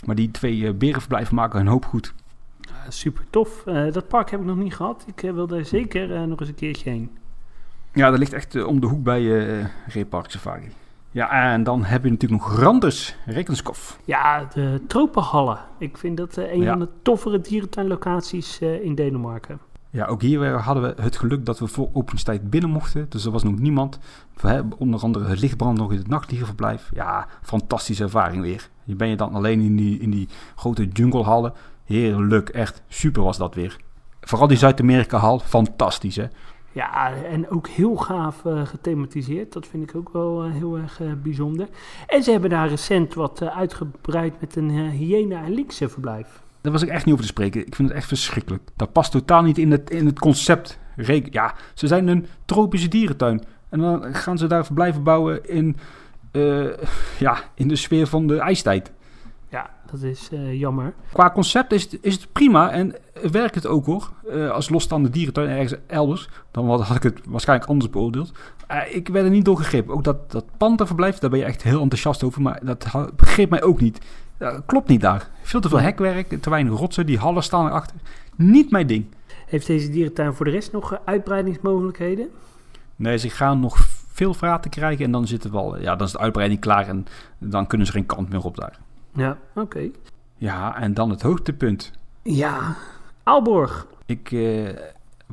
[0.06, 2.14] Maar die twee eh, berenverblijven maken een hoop goed.
[2.90, 3.66] Super tof.
[3.66, 5.04] Eh, dat park heb ik nog niet gehad.
[5.08, 7.10] Ik eh, wil daar zeker nog eens een keertje heen.
[7.94, 10.72] Ja, dat ligt echt om de hoek bij uh, Reepark Safari.
[11.12, 14.00] Ja, en dan heb je natuurlijk nog Randers Rekenskof.
[14.06, 15.60] Ja, de Tropenhallen.
[15.78, 16.70] Ik vind dat een Ja.
[16.70, 19.60] van de toffere dierentuinlocaties in Denemarken.
[19.94, 23.06] Ja, ook hier hadden we het geluk dat we voor openingstijd binnen mochten.
[23.10, 24.00] Dus er was nog niemand.
[24.42, 26.90] We hebben onder andere het lichtbrand nog in het nachtdierenverblijf.
[26.94, 28.70] Ja, fantastische ervaring weer.
[28.84, 31.54] Je ben je dan alleen in die, in die grote junglehallen.
[31.86, 33.78] Heerlijk, echt super was dat weer.
[34.22, 36.28] Vooral die Zuid-Amerika-hal, fantastisch hè.
[36.72, 39.54] Ja, en ook heel gaaf eh, gethematiseerd.
[39.54, 41.68] Dat vind ik ook wel eh, heel erg eh, bijzonder.
[42.08, 46.42] En ze hebben daar recent wat uitgebreid met een hyena- en linkse verblijf.
[46.62, 47.68] Daar was ik echt niet over te spreken.
[47.68, 48.64] Ik vind het echt verschrikkelijk.
[48.76, 50.80] Dat past totaal niet in het, in het concept.
[51.30, 53.44] Ja, ze zijn een tropische dierentuin.
[53.70, 55.78] En dan gaan ze daar verblijven bouwen in,
[56.32, 56.68] eh,
[57.20, 58.92] ja, in de sfeer van de ijstijd.
[59.50, 60.94] Ja, dat is eh, jammer.
[61.12, 62.96] Qua concept is het, is het prima en
[63.32, 64.12] werkt het ook hoor.
[64.30, 68.32] Eh, als losstaande dierentuin ergens elders, dan had ik het waarschijnlijk anders beoordeeld.
[68.90, 69.94] Ik werd er niet door gegrepen.
[69.94, 73.64] Ook dat, dat panterverblijf, daar ben je echt heel enthousiast over, maar dat begreep mij
[73.64, 74.00] ook niet.
[74.66, 75.30] Klopt niet daar.
[75.42, 77.98] Veel te veel hekwerk, te weinig rotsen, die hallen staan erachter.
[78.36, 79.06] Niet mijn ding.
[79.46, 82.30] Heeft deze dierentuin voor de rest nog eh, uitbreidingsmogelijkheden?
[82.96, 83.78] Nee, ze gaan nog
[84.12, 87.06] veel vraten krijgen en dan, zit het wel, ja, dan is de uitbreiding klaar en
[87.38, 88.80] dan kunnen ze geen kant meer op daar.
[89.14, 89.90] Ja, oké.
[90.38, 91.92] Ja, en dan het hoogtepunt.
[92.24, 92.76] Ja,
[93.24, 93.88] Aalborg.
[94.06, 94.70] Ik eh,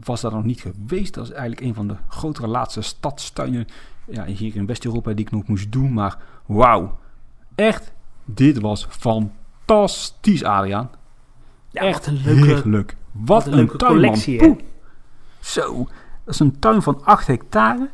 [0.04, 1.14] was daar nog niet geweest.
[1.14, 3.66] Dat is eigenlijk een van de grotere laatste stadstuinen
[4.06, 5.92] ja, hier in West-Europa die ik nog moest doen.
[5.92, 6.98] Maar wauw,
[7.54, 7.92] echt,
[8.30, 10.90] dit was fantastisch, Adriaan.
[11.70, 12.96] Ja, echt wat een leuke, heerlijk.
[13.12, 14.48] Wat, wat een leuke tuin, collectie, man.
[14.48, 14.54] hè?
[14.54, 14.66] Poeh.
[15.40, 15.76] Zo,
[16.24, 17.90] dat is een tuin van 8 hectare.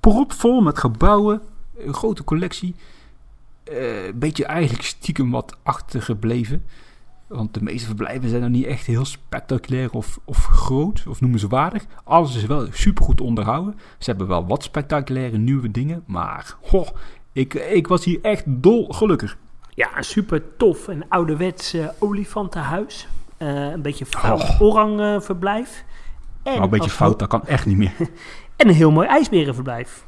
[0.00, 1.40] Propvol met gebouwen,
[1.76, 2.74] een grote collectie.
[3.64, 6.64] Eh, Een beetje eigenlijk stiekem wat achtergebleven.
[7.26, 11.84] Want de meeste verblijven zijn nog niet echt heel spectaculair of, of groot of noemenswaardig.
[12.04, 13.74] Alles is wel supergoed onderhouden.
[13.98, 16.02] Ze hebben wel wat spectaculaire nieuwe dingen.
[16.06, 16.88] Maar goh,
[17.34, 19.36] ik, ik was hier echt dol gelukkig.
[19.68, 20.86] Ja, super tof.
[20.88, 23.08] Een ouderwets eh, olifantenhuis.
[23.36, 24.60] Eh, een beetje fout Oh.
[24.60, 25.84] orang eh, verblijf.
[26.42, 27.92] En, Nou, een beetje fout, dat kan echt niet meer.
[28.56, 30.04] En een heel mooi ijsberenverblijf.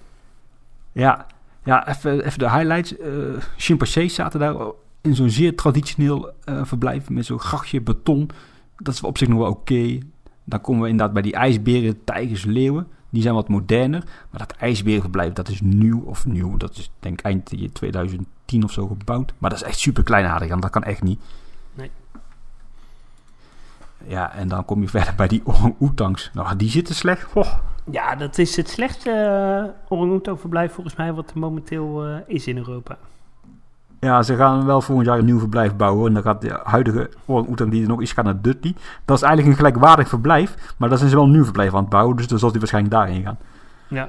[0.92, 1.26] Ja,
[1.64, 2.96] ja even, even de highlights.
[2.96, 3.10] Eh
[3.56, 4.54] chimpansees zaten daar
[5.00, 8.30] in zo'n zeer traditioneel eh, verblijf met zo'n grachtje beton.
[8.76, 9.98] Dat is op zich nog wel oké.
[10.44, 12.88] Dan komen we inderdaad bij die ijsberen, tijgers, leeuwen.
[13.10, 14.04] Die zijn wat moderner.
[14.30, 16.56] Maar dat ijsberenverblijf, dat is nieuw of nieuw.
[16.56, 19.32] Dat is denk ik eind 2010 of zo gebouwd.
[19.38, 21.20] Maar dat is echt super kleinaardig, want dat kan echt niet.
[21.74, 21.90] Nee.
[24.06, 26.30] Ja, en dan kom je verder bij die orang-oetangs.
[26.34, 27.32] Nou, die zitten slecht.
[27.90, 29.10] Ja, dat is het slechtste
[29.88, 32.98] uh, orang verblijf volgens mij wat er momenteel uh, is in Europa.
[34.00, 36.06] Ja, ze gaan wel volgend jaar een nieuw verblijf bouwen.
[36.06, 38.74] En dan gaat de huidige orang-oetang die er nog is, gaan naar Dudley.
[39.04, 40.74] Dat is eigenlijk een gelijkwaardig verblijf.
[40.76, 42.16] Maar daar zijn ze wel een nieuw verblijf aan het bouwen.
[42.16, 43.38] Dus dan zal die waarschijnlijk daarheen gaan.
[43.88, 44.08] Ja.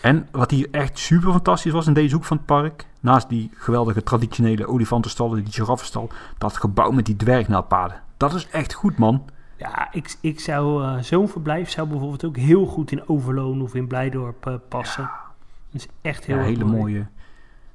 [0.00, 2.86] En wat hier echt super fantastisch was in deze hoek van het park.
[3.00, 6.10] Naast die geweldige traditionele olifantenstallen, die giraffenstal.
[6.38, 8.00] Dat gebouw met die dwergnaalpaden.
[8.16, 9.24] Dat is echt goed, man.
[9.56, 13.74] Ja, ik, ik zou uh, zo'n verblijf zou bijvoorbeeld ook heel goed in Overloon of
[13.74, 15.02] in Blijdorp uh, passen.
[15.02, 15.20] Ja.
[15.70, 16.78] Dat is echt heel ja, hele mooi.
[16.78, 17.06] mooie,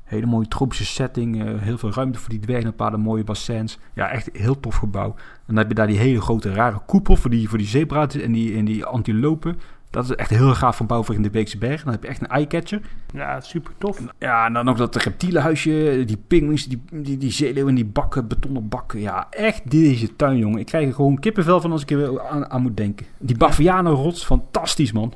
[0.09, 1.43] hele mooie tropische setting.
[1.43, 3.79] Uh, heel veel ruimte voor die dwergnaalpaden, mooie bassins.
[3.93, 5.15] Ja, echt heel tof gebouw.
[5.15, 8.15] En dan heb je daar die hele grote rare koepel voor die, voor die zebra's
[8.15, 9.59] en die, en die antilopen.
[9.89, 11.83] Dat is echt heel gaaf van bouw voor in de Beekse Berg.
[11.83, 12.81] Dan heb je echt een eyecatcher.
[13.13, 13.99] Ja, super tof.
[14.19, 18.69] Ja, en dan ook dat reptielenhuisje, die pinguïns, die, die, die zeeleeuwen, die bakken, betonnen
[18.69, 18.99] bakken.
[18.99, 20.59] Ja, echt deze tuin, jongen.
[20.59, 23.05] Ik krijg er gewoon kippenvel van als ik er aan, aan moet denken.
[23.17, 25.13] Die bavianenrots, fantastisch, man.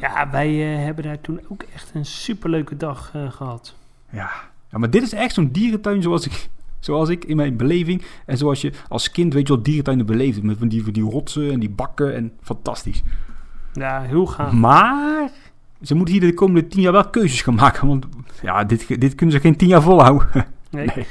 [0.00, 3.74] Ja, wij uh, hebben daar toen ook echt een superleuke dag uh, gehad.
[4.10, 4.30] Ja.
[4.70, 6.48] ja, maar dit is echt zo'n dierentuin zoals ik,
[6.78, 8.04] zoals ik in mijn beleving...
[8.26, 10.44] en zoals je als kind, weet je wel, dierentuinen beleefde.
[10.44, 13.02] Met van die, die rotsen en die bakken en fantastisch.
[13.72, 14.52] Ja, heel gaaf.
[14.52, 15.30] Maar
[15.82, 17.88] ze moeten hier de komende tien jaar wel keuzes gaan maken.
[17.88, 18.06] Want
[18.42, 20.28] ja, dit, dit kunnen ze geen tien jaar volhouden.
[20.70, 20.90] Nee.
[20.94, 21.06] nee.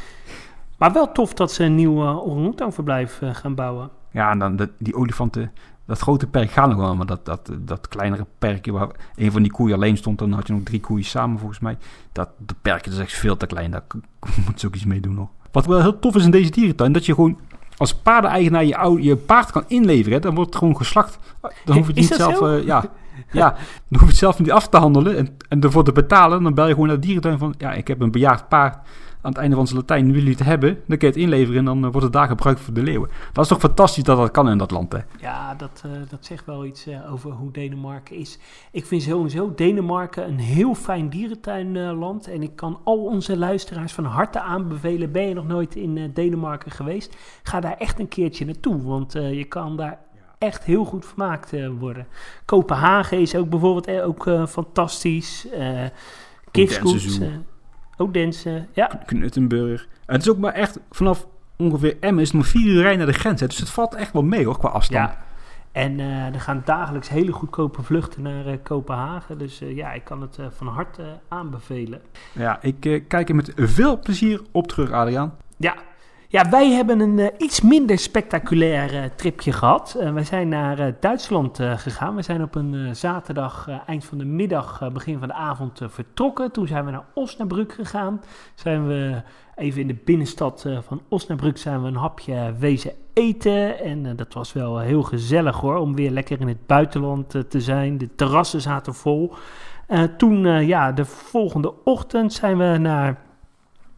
[0.78, 3.90] Maar wel tof dat ze een nieuw uh, orang verblijf uh, gaan bouwen.
[4.12, 5.52] Ja, en dan de, die olifanten,
[5.90, 9.42] dat grote perk gaat nog wel, maar dat, dat, dat kleinere perkje waar een van
[9.42, 11.78] die koeien alleen stond, dan had je nog drie koeien samen volgens mij.
[12.12, 13.84] Dat de perkje is echt veel te klein, daar
[14.46, 15.30] moet ze ook iets mee doen nog.
[15.52, 17.40] Wat wel heel tof is in deze dierentuin, dat je gewoon
[17.78, 20.14] als paardeneigenaar je, oude, je paard kan inleveren.
[20.14, 21.20] Hè, dan wordt het gewoon geslacht.
[21.66, 22.84] Dan hoef je het niet dat zelf, eh, ja,
[23.32, 23.50] ja,
[23.88, 26.44] dan hoef je het zelf niet af te handelen en, en ervoor te betalen.
[26.44, 28.78] Dan bel je gewoon naar de dierentuin van, ja, ik heb een bejaagd paard
[29.22, 30.06] aan het einde van zijn Latijn.
[30.06, 30.70] Willen jullie het hebben?
[30.88, 33.10] Dan kun je het inleveren en dan eh, wordt het daar gebruikt voor de leeuwen.
[33.34, 35.00] Dat is toch fantastisch dat dat kan in dat land, hè?
[35.20, 38.40] Ja, dat, eh, dat zegt wel iets eh, over hoe Denemarken is.
[38.72, 42.28] Ik vind sowieso Denemarken een heel fijn dierentuinland.
[42.28, 45.12] en ik kan al onze luisteraars van harte aanbevelen.
[45.12, 47.16] Ben je nog nooit in eh, Denemarken geweest?
[47.44, 48.82] Ga daar echt een keertje naartoe.
[48.84, 50.00] Want eh, je kan daar
[50.40, 52.08] echt heel goed vermaakt eh, worden.
[52.46, 55.48] Kopenhagen is ook bijvoorbeeld eh, ook, eh, fantastisch.
[55.54, 55.86] Uh.
[58.02, 59.02] Odense, ja.
[59.06, 59.88] Knuttenburg.
[60.06, 61.28] En het is ook maar echt vanaf
[61.58, 63.42] ongeveer Emmen is het maar vier uur rijden naar de grens.
[63.42, 63.48] Hè.
[63.48, 65.10] Dus het valt echt wel mee hoor, qua afstand.
[65.10, 65.18] Ja.
[65.72, 69.38] En eh, er gaan dagelijks hele goedkope vluchten naar eh, Kopenhagen.
[69.38, 72.02] Dus eh, ja, ik kan het van harte aanbevelen.
[72.32, 75.36] Ja, ik kijk er met veel plezier op terug, Adriaan.
[75.58, 75.76] Ja,
[76.32, 79.96] ja wij hebben een eh, iets minder spectaculair eh, tripje gehad.
[80.00, 82.16] Eh, wij zijn naar Duitsland gegaan.
[82.16, 86.52] We zijn op een zaterdag, eind van de middag, begin van de avond vertrokken.
[86.52, 88.22] Toen zijn we naar Osnabrück gegaan.
[88.56, 89.22] Zijn we
[89.56, 93.80] even in de binnenstad van Osnabrück zijn we een hapje wezen eten.
[93.80, 97.98] En dat was wel heel gezellig hoor, om weer lekker in het buitenland te zijn.
[97.98, 99.34] De terrassen zaten vol.
[100.18, 103.29] Toen, ja, de volgende ochtend zijn we naar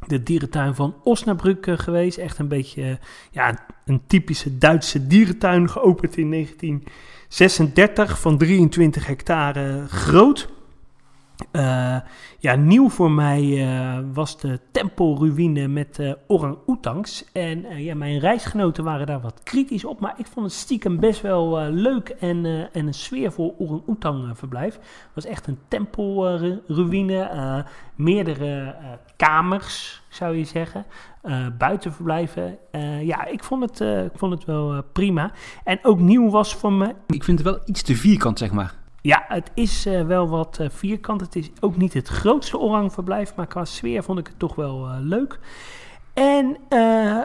[0.07, 2.17] de dierentuin van Osnabrück eh, geweest.
[2.17, 2.95] Echt een beetje eh,
[3.31, 10.49] ja, een typische Duitse dierentuin, geopend in 1936 van 23 hectare groot.
[11.51, 11.97] Uh,
[12.39, 17.25] ja, nieuw voor mij uh, was de tempelruïne met uh, orang-oetangs.
[17.31, 19.99] En ja, mijn reisgenoten waren daar wat kritisch op.
[19.99, 24.73] Maar ik vond het stiekem best wel leuk en, en een sfeervol orang-oetang verblijf.
[24.75, 27.65] Het was echt een tempelruïne.
[27.95, 28.75] meerdere
[29.15, 30.85] kamers, zou je zeggen.
[31.57, 32.57] buitenverblijven.
[33.01, 33.79] ja, ik vond het,
[34.11, 35.31] ik vond het wel prima.
[35.63, 36.95] En ook nieuw was voor me...
[37.07, 38.80] Ik vind het wel iets te vierkant, zeg maar.
[39.01, 41.21] Ja, het is uh, wel wat uh, vierkant.
[41.21, 44.87] Het is ook niet het grootste orangverblijf, maar qua sfeer vond ik het toch wel
[44.87, 45.39] uh, leuk.
[46.13, 46.57] En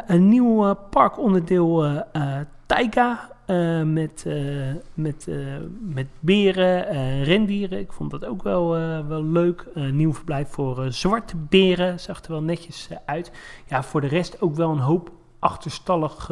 [0.06, 2.02] een nieuw parkonderdeel
[2.66, 3.30] Taiga
[3.84, 4.26] met,
[4.94, 5.28] met,
[5.80, 7.78] met beren, rendieren.
[7.78, 8.68] Ik vond dat ook wel,
[9.06, 9.66] wel leuk.
[9.74, 13.32] nieuw verblijf voor zwarte beren, zag er wel netjes uit.
[13.66, 16.30] Ja, voor de rest ook wel een hoop achterstallig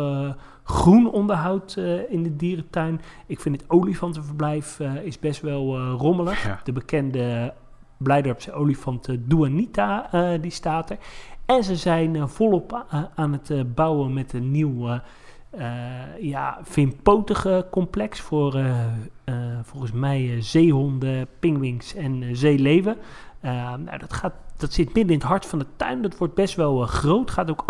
[0.64, 3.00] groen onderhoud uh, in de dierentuin.
[3.26, 6.44] Ik vind het olifantenverblijf uh, is best wel uh, rommelig.
[6.44, 6.60] Ja.
[6.64, 7.54] De bekende
[7.96, 10.08] Blijdorpse olifant Duanita,
[10.40, 10.98] die staat er.
[11.46, 12.84] En ze zijn volop
[13.14, 15.00] aan het bouwen met een nieuw
[16.20, 18.64] ja, vinpotige complex voor
[19.62, 22.96] volgens mij zeehonden, pingwings en zeeleeuwen.
[23.40, 26.02] nou, dat gaat dat zit midden in het hart van de tuin.
[26.02, 27.30] Dat wordt best wel uh, groot.
[27.30, 27.64] Gaat ook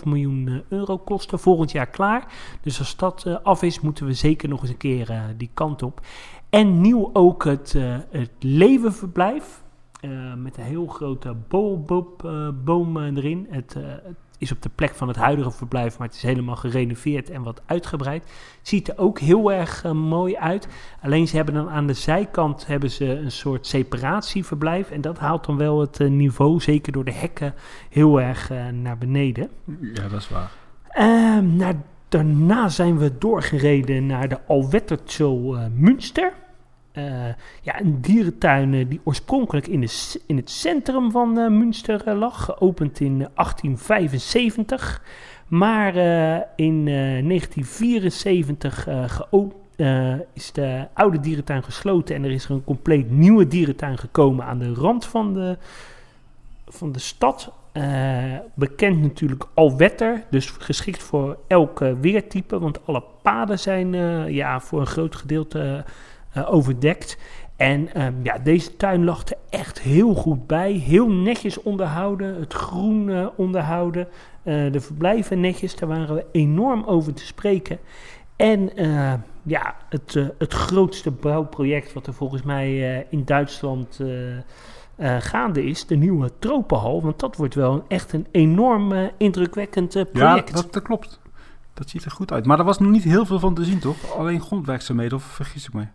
[0.00, 1.38] 8,5 miljoen uh, euro kosten.
[1.38, 2.32] Volgend jaar klaar.
[2.62, 5.82] Dus als dat uh, af is, moeten we zeker nog eens een keer die kant
[5.82, 6.00] op.
[6.50, 7.74] En nieuw ook het,
[8.10, 9.62] het levenverblijf.
[10.36, 11.34] met een heel grote
[12.64, 13.46] boom erin.
[13.50, 17.30] Het, het is op de plek van het huidige verblijf, maar het is helemaal gerenoveerd
[17.30, 18.32] en wat uitgebreid.
[18.62, 20.68] Ziet er ook heel erg uh, mooi uit.
[21.02, 24.90] Alleen ze hebben dan aan de zijkant hebben ze een soort separatieverblijf.
[24.90, 27.54] En dat haalt dan wel het uh, niveau, zeker door de hekken,
[27.88, 29.50] heel erg uh, naar beneden.
[29.80, 30.50] Ja, dat is waar.
[30.88, 31.74] Ehm, nou,
[32.08, 36.32] daarna zijn we doorgereden naar de Alwettertzo Münster.
[36.98, 37.26] Uh,
[37.62, 42.44] ja, een dierentuin uh, die oorspronkelijk in, de, in het centrum van uh, Münster lag,
[42.44, 45.02] geopend in 1875.
[45.48, 45.96] Maar
[46.56, 48.88] in 1974
[50.32, 54.72] is de oude dierentuin gesloten en er is een compleet nieuwe dierentuin gekomen aan de
[54.72, 55.56] rand van de,
[56.66, 57.52] van de stad.
[58.54, 63.92] bekend natuurlijk Alwetter, dus geschikt voor elk weertype, want alle paden zijn
[64.32, 65.84] ja, voor een groot gedeelte
[66.46, 67.18] overdekt.
[67.56, 70.72] En um, ja, deze tuin lag er echt heel goed bij.
[70.72, 72.40] Heel netjes onderhouden.
[72.40, 74.08] Het groen uh, onderhouden.
[74.42, 75.76] Uh, de verblijven netjes.
[75.76, 77.78] Daar waren we enorm over te spreken.
[78.36, 78.70] En
[79.42, 84.00] ja, het, het grootste bouwproject wat er volgens mij in Duitsland
[85.18, 85.86] gaande is.
[85.86, 87.02] De nieuwe Tropenhal.
[87.02, 90.48] Want dat wordt wel echt een enorm indrukwekkend project.
[90.48, 91.20] Ja, dat, dat klopt.
[91.74, 92.46] Dat ziet er goed uit.
[92.46, 94.16] Maar er was nog niet heel veel van te zien, toch?
[94.16, 95.90] Alleen grondwerkzaamheden, of vergis ik mij?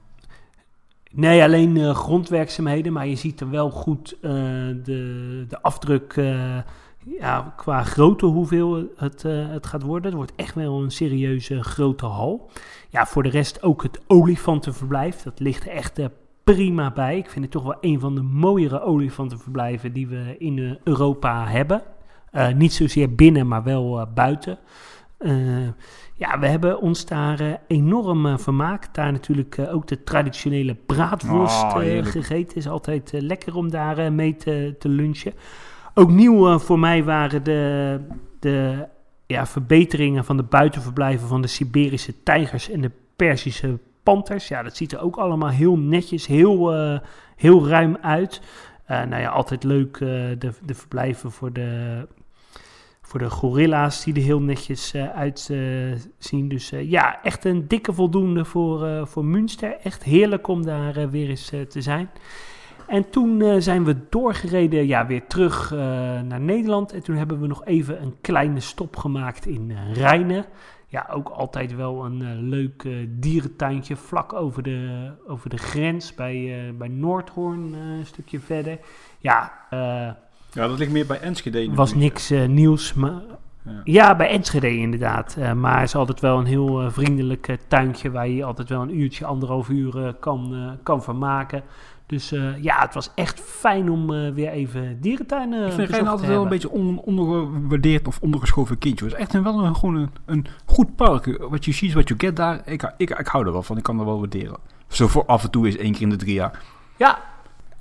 [1.16, 4.32] Nee, alleen uh, grondwerkzaamheden, maar je ziet er wel goed uh,
[4.84, 6.58] de, de afdruk uh,
[7.20, 10.06] ja, qua grootte hoeveel het, het gaat worden.
[10.06, 12.50] Het wordt echt wel een serieuze grote hal.
[12.90, 15.22] ja, voor de rest ook het olifantenverblijf.
[15.22, 16.06] Dat ligt echt eh,
[16.44, 17.18] prima bij.
[17.18, 21.48] Ik vind het toch wel een van de mooiere olifantenverblijven die we in eh, Europa
[21.48, 21.82] hebben.
[22.32, 24.58] Eh, niet zozeer binnen, maar wel eh, buiten.
[25.18, 25.68] Eh,
[26.16, 28.96] ja, we hebben ons daar eh, enorm eh, vermaakt.
[28.96, 32.58] Daar natuurlijk ook de traditionele braadworst Oh, gegeten.
[32.58, 35.34] is altijd lekker om daar mee te, te lunchen.
[35.94, 38.00] Ook nieuw voor mij waren de,
[38.40, 38.88] de
[39.26, 44.48] ja, verbeteringen van de buitenverblijven van de Siberische tijgers en de Persische panters.
[44.48, 46.74] Ja, dat ziet er ook allemaal heel netjes, heel,
[47.36, 48.42] heel ruim uit.
[48.88, 52.08] Nou ja, altijd leuk de, de verblijven voor de,
[53.14, 56.48] voor de gorilla's die er heel netjes eh, uitzien.
[56.48, 59.78] dus eh, ja, echt een dikke voldoende voor, eh, voor Münster.
[59.84, 62.10] Echt heerlijk om daar weer eens te zijn.
[62.88, 65.72] En toen zijn we doorgereden, ja, weer terug
[66.26, 66.94] naar Nederland.
[66.94, 70.46] En toen hebben we nog even een kleine stop gemaakt in Rijnen.
[70.88, 76.88] Ja, ook altijd wel een leuk dierentuintje vlak over de, over de grens bij, bij
[76.88, 78.80] Noordhoorn, een stukje verder.
[79.18, 79.54] Ja,
[80.54, 81.74] Ja, dat ligt meer bij Enschede.
[81.74, 83.22] was niks eh, nieuws, maar
[83.66, 83.82] Ja.
[83.84, 85.36] ja, bij Enschede inderdaad.
[85.40, 88.82] Eh, maar het is altijd wel een heel eh, vriendelijk tuintje waar je altijd wel
[88.82, 91.64] een uurtje, anderhalf uur kan, kan vermaken.
[92.06, 92.30] Dus
[92.62, 96.50] ja, het was echt fijn om weer even dierentuinen Ik vind te altijd wel een
[96.50, 99.06] beetje on, ondergewaardeerd of ondergeschoven kindje.
[99.06, 101.38] Het is echt een, wel een, gewoon een, een goed park.
[101.50, 102.62] Wat je ziet, wat je get daar.
[102.66, 103.78] Ik, ik, ik hou er wel van.
[103.78, 104.58] Ik kan er wel waarderen.
[104.88, 106.62] Zo voor af en toe is één keer in de drie jaar.
[106.98, 107.20] Ja,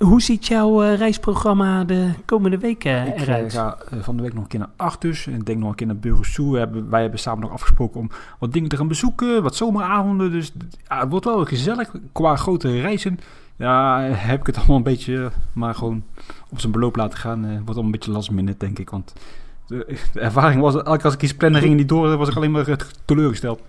[0.03, 3.53] hoe ziet jouw eh, reisprogramma de komende weken Ik eh, eruit?
[3.53, 5.27] ga eh, van de week nog een keer naar Artus.
[5.27, 6.51] En ik denk nog een keer naar Burgersoe.
[6.51, 9.43] We hebben, wij hebben samen nog afgesproken om wat dingen te gaan bezoeken.
[9.43, 10.31] Wat zomeravonden.
[10.31, 10.53] Dus
[10.87, 11.91] ja, het wordt wel gezellig.
[12.11, 13.19] Qua grote reizen.
[13.55, 15.31] Ja, heb ik het allemaal een beetje.
[15.53, 16.03] Maar gewoon
[16.49, 17.41] op zijn beloop laten gaan.
[17.41, 18.89] wordt allemaal een beetje last minute, denk ik.
[18.89, 19.13] Want
[19.67, 20.75] de, de ervaring was.
[20.75, 22.17] Elke keer als ik iets plannen ging niet door.
[22.17, 23.61] was ik alleen maar teleurgesteld.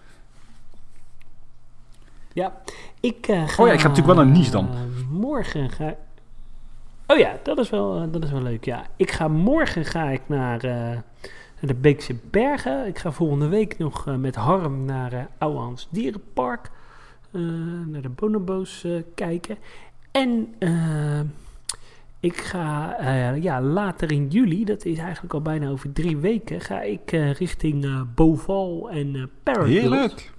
[2.32, 2.52] Ja,
[3.00, 3.62] ik ga...
[3.62, 4.68] Oh ja, ik ga natuurlijk wel naar Nice dan.
[5.10, 5.94] morgen ga
[7.06, 8.86] Oh ja, dat is, wel, eh, dat is wel leuk, ja.
[8.96, 11.02] Ik ga morgen ga ik naar, eh, naar
[11.60, 12.86] de Beekse Bergen.
[12.86, 16.70] Ik ga volgende week nog eh, met Harm naar eh Ouwehans Dierenpark.
[17.32, 17.40] eh,
[17.86, 19.56] naar de bonobo's eh, kijken.
[20.10, 21.20] En eh,
[22.20, 26.60] ik ga eh, ja, later in juli, dat is eigenlijk al bijna over drie weken...
[26.60, 29.70] ga ik eh, richting eh, Boval en eh Paraguay.
[29.80, 30.32] Heerlijk.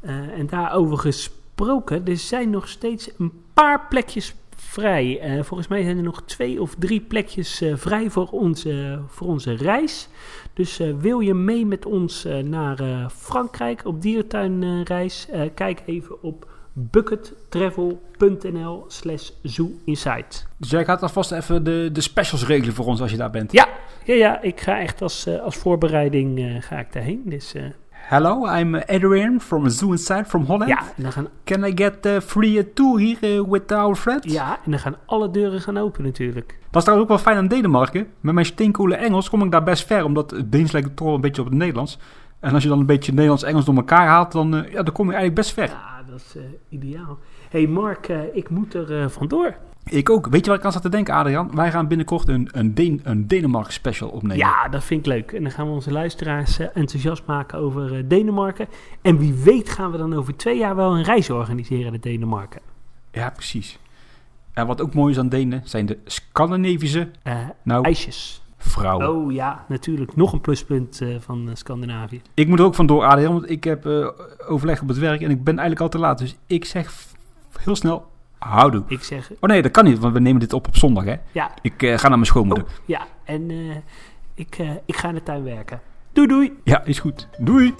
[0.00, 4.34] Eh, en daarover gesproken, er zijn nog steeds een paar plekjes
[4.74, 5.20] vrij.
[5.20, 9.26] Eh, volgens mij zijn er nog twee of drie plekjes eh, vrij voor onze, voor
[9.26, 10.08] onze reis.
[10.54, 15.26] Dus eh, wil je mee met ons eh, naar eh, Frankrijk op dierentuinreis?
[15.30, 20.46] Eh, kijk even op buckettravel.nl slash zooinsight.
[20.56, 23.52] Dus jij gaat alvast even de, de specials regelen voor ons als je daar bent.
[23.52, 23.68] Ja,
[24.04, 27.22] ja, ja, ik ga echt als, eh, als voorbereiding eh, ga ik daarheen.
[27.24, 27.62] Dus eh,
[28.08, 30.68] Hello, I'm uh, Adrian from Zoo Inside from Holland.
[30.70, 33.94] ja, en dan gaan, Can I get a free uh, tour here uh, with our
[33.94, 34.32] friends?
[34.32, 36.58] ja, en dan gaan alle deuren gaan open natuurlijk.
[36.70, 38.06] Dat is trouwens ook wel fijn aan Denemarken.
[38.20, 41.14] Met mijn steenkoele Engels kom ik daar best ver, omdat het Deens lijkt toch wel
[41.14, 41.98] een beetje op het Nederlands.
[42.40, 45.06] En als je dan een beetje Nederlands-Engels door elkaar haalt, dan, uh, ja, dan kom
[45.10, 45.68] je eigenlijk best ver.
[45.68, 47.18] Ja, dat is eh, ideaal.
[47.50, 49.54] hey Mark, eh, ik moet er eh, vandoor.
[49.84, 50.26] Ik ook.
[50.26, 51.50] Weet je wat ik aan zat te denken, Adrian?
[51.54, 54.36] Wij gaan binnenkort een, een, een Denemarken special opnemen.
[54.36, 55.32] Ja, dat vind ik leuk.
[55.32, 58.66] En dan gaan we onze luisteraars eh, enthousiast maken over eh, Denemarken.
[59.02, 62.60] En wie weet gaan we dan over twee jaar wel een reis organiseren naar Denemarken.
[63.12, 63.78] Ja, precies.
[64.52, 68.42] En wat ook mooi is aan Denen, zijn de Scandinavische, Eh, nou, ijsjes.
[68.58, 69.08] vrouwen.
[69.10, 70.16] Oh ja, natuurlijk.
[70.16, 72.22] Nog een pluspunt van Scandinavië.
[72.34, 73.86] Ik moet er ook vandoor, Adrian, want ik heb
[74.48, 76.18] overleg op het werk en ik ben eigenlijk al te laat.
[76.18, 76.92] Dus ik zeg
[77.60, 78.06] heel snel,
[78.48, 78.82] houdoe.
[78.88, 81.14] Ik zeg, Oh nee, dat kan niet, want we nemen dit op op zondag, hè.
[81.32, 82.64] ja, Ik eh, ga naar mijn schoonmoeder.
[82.64, 83.00] oh, ja.
[83.24, 83.76] En eh,
[84.34, 85.80] ik, eh, ik ga in de tuin werken.
[86.12, 86.52] Doei doei!
[86.64, 87.28] Ja, is goed.
[87.38, 87.74] Doei!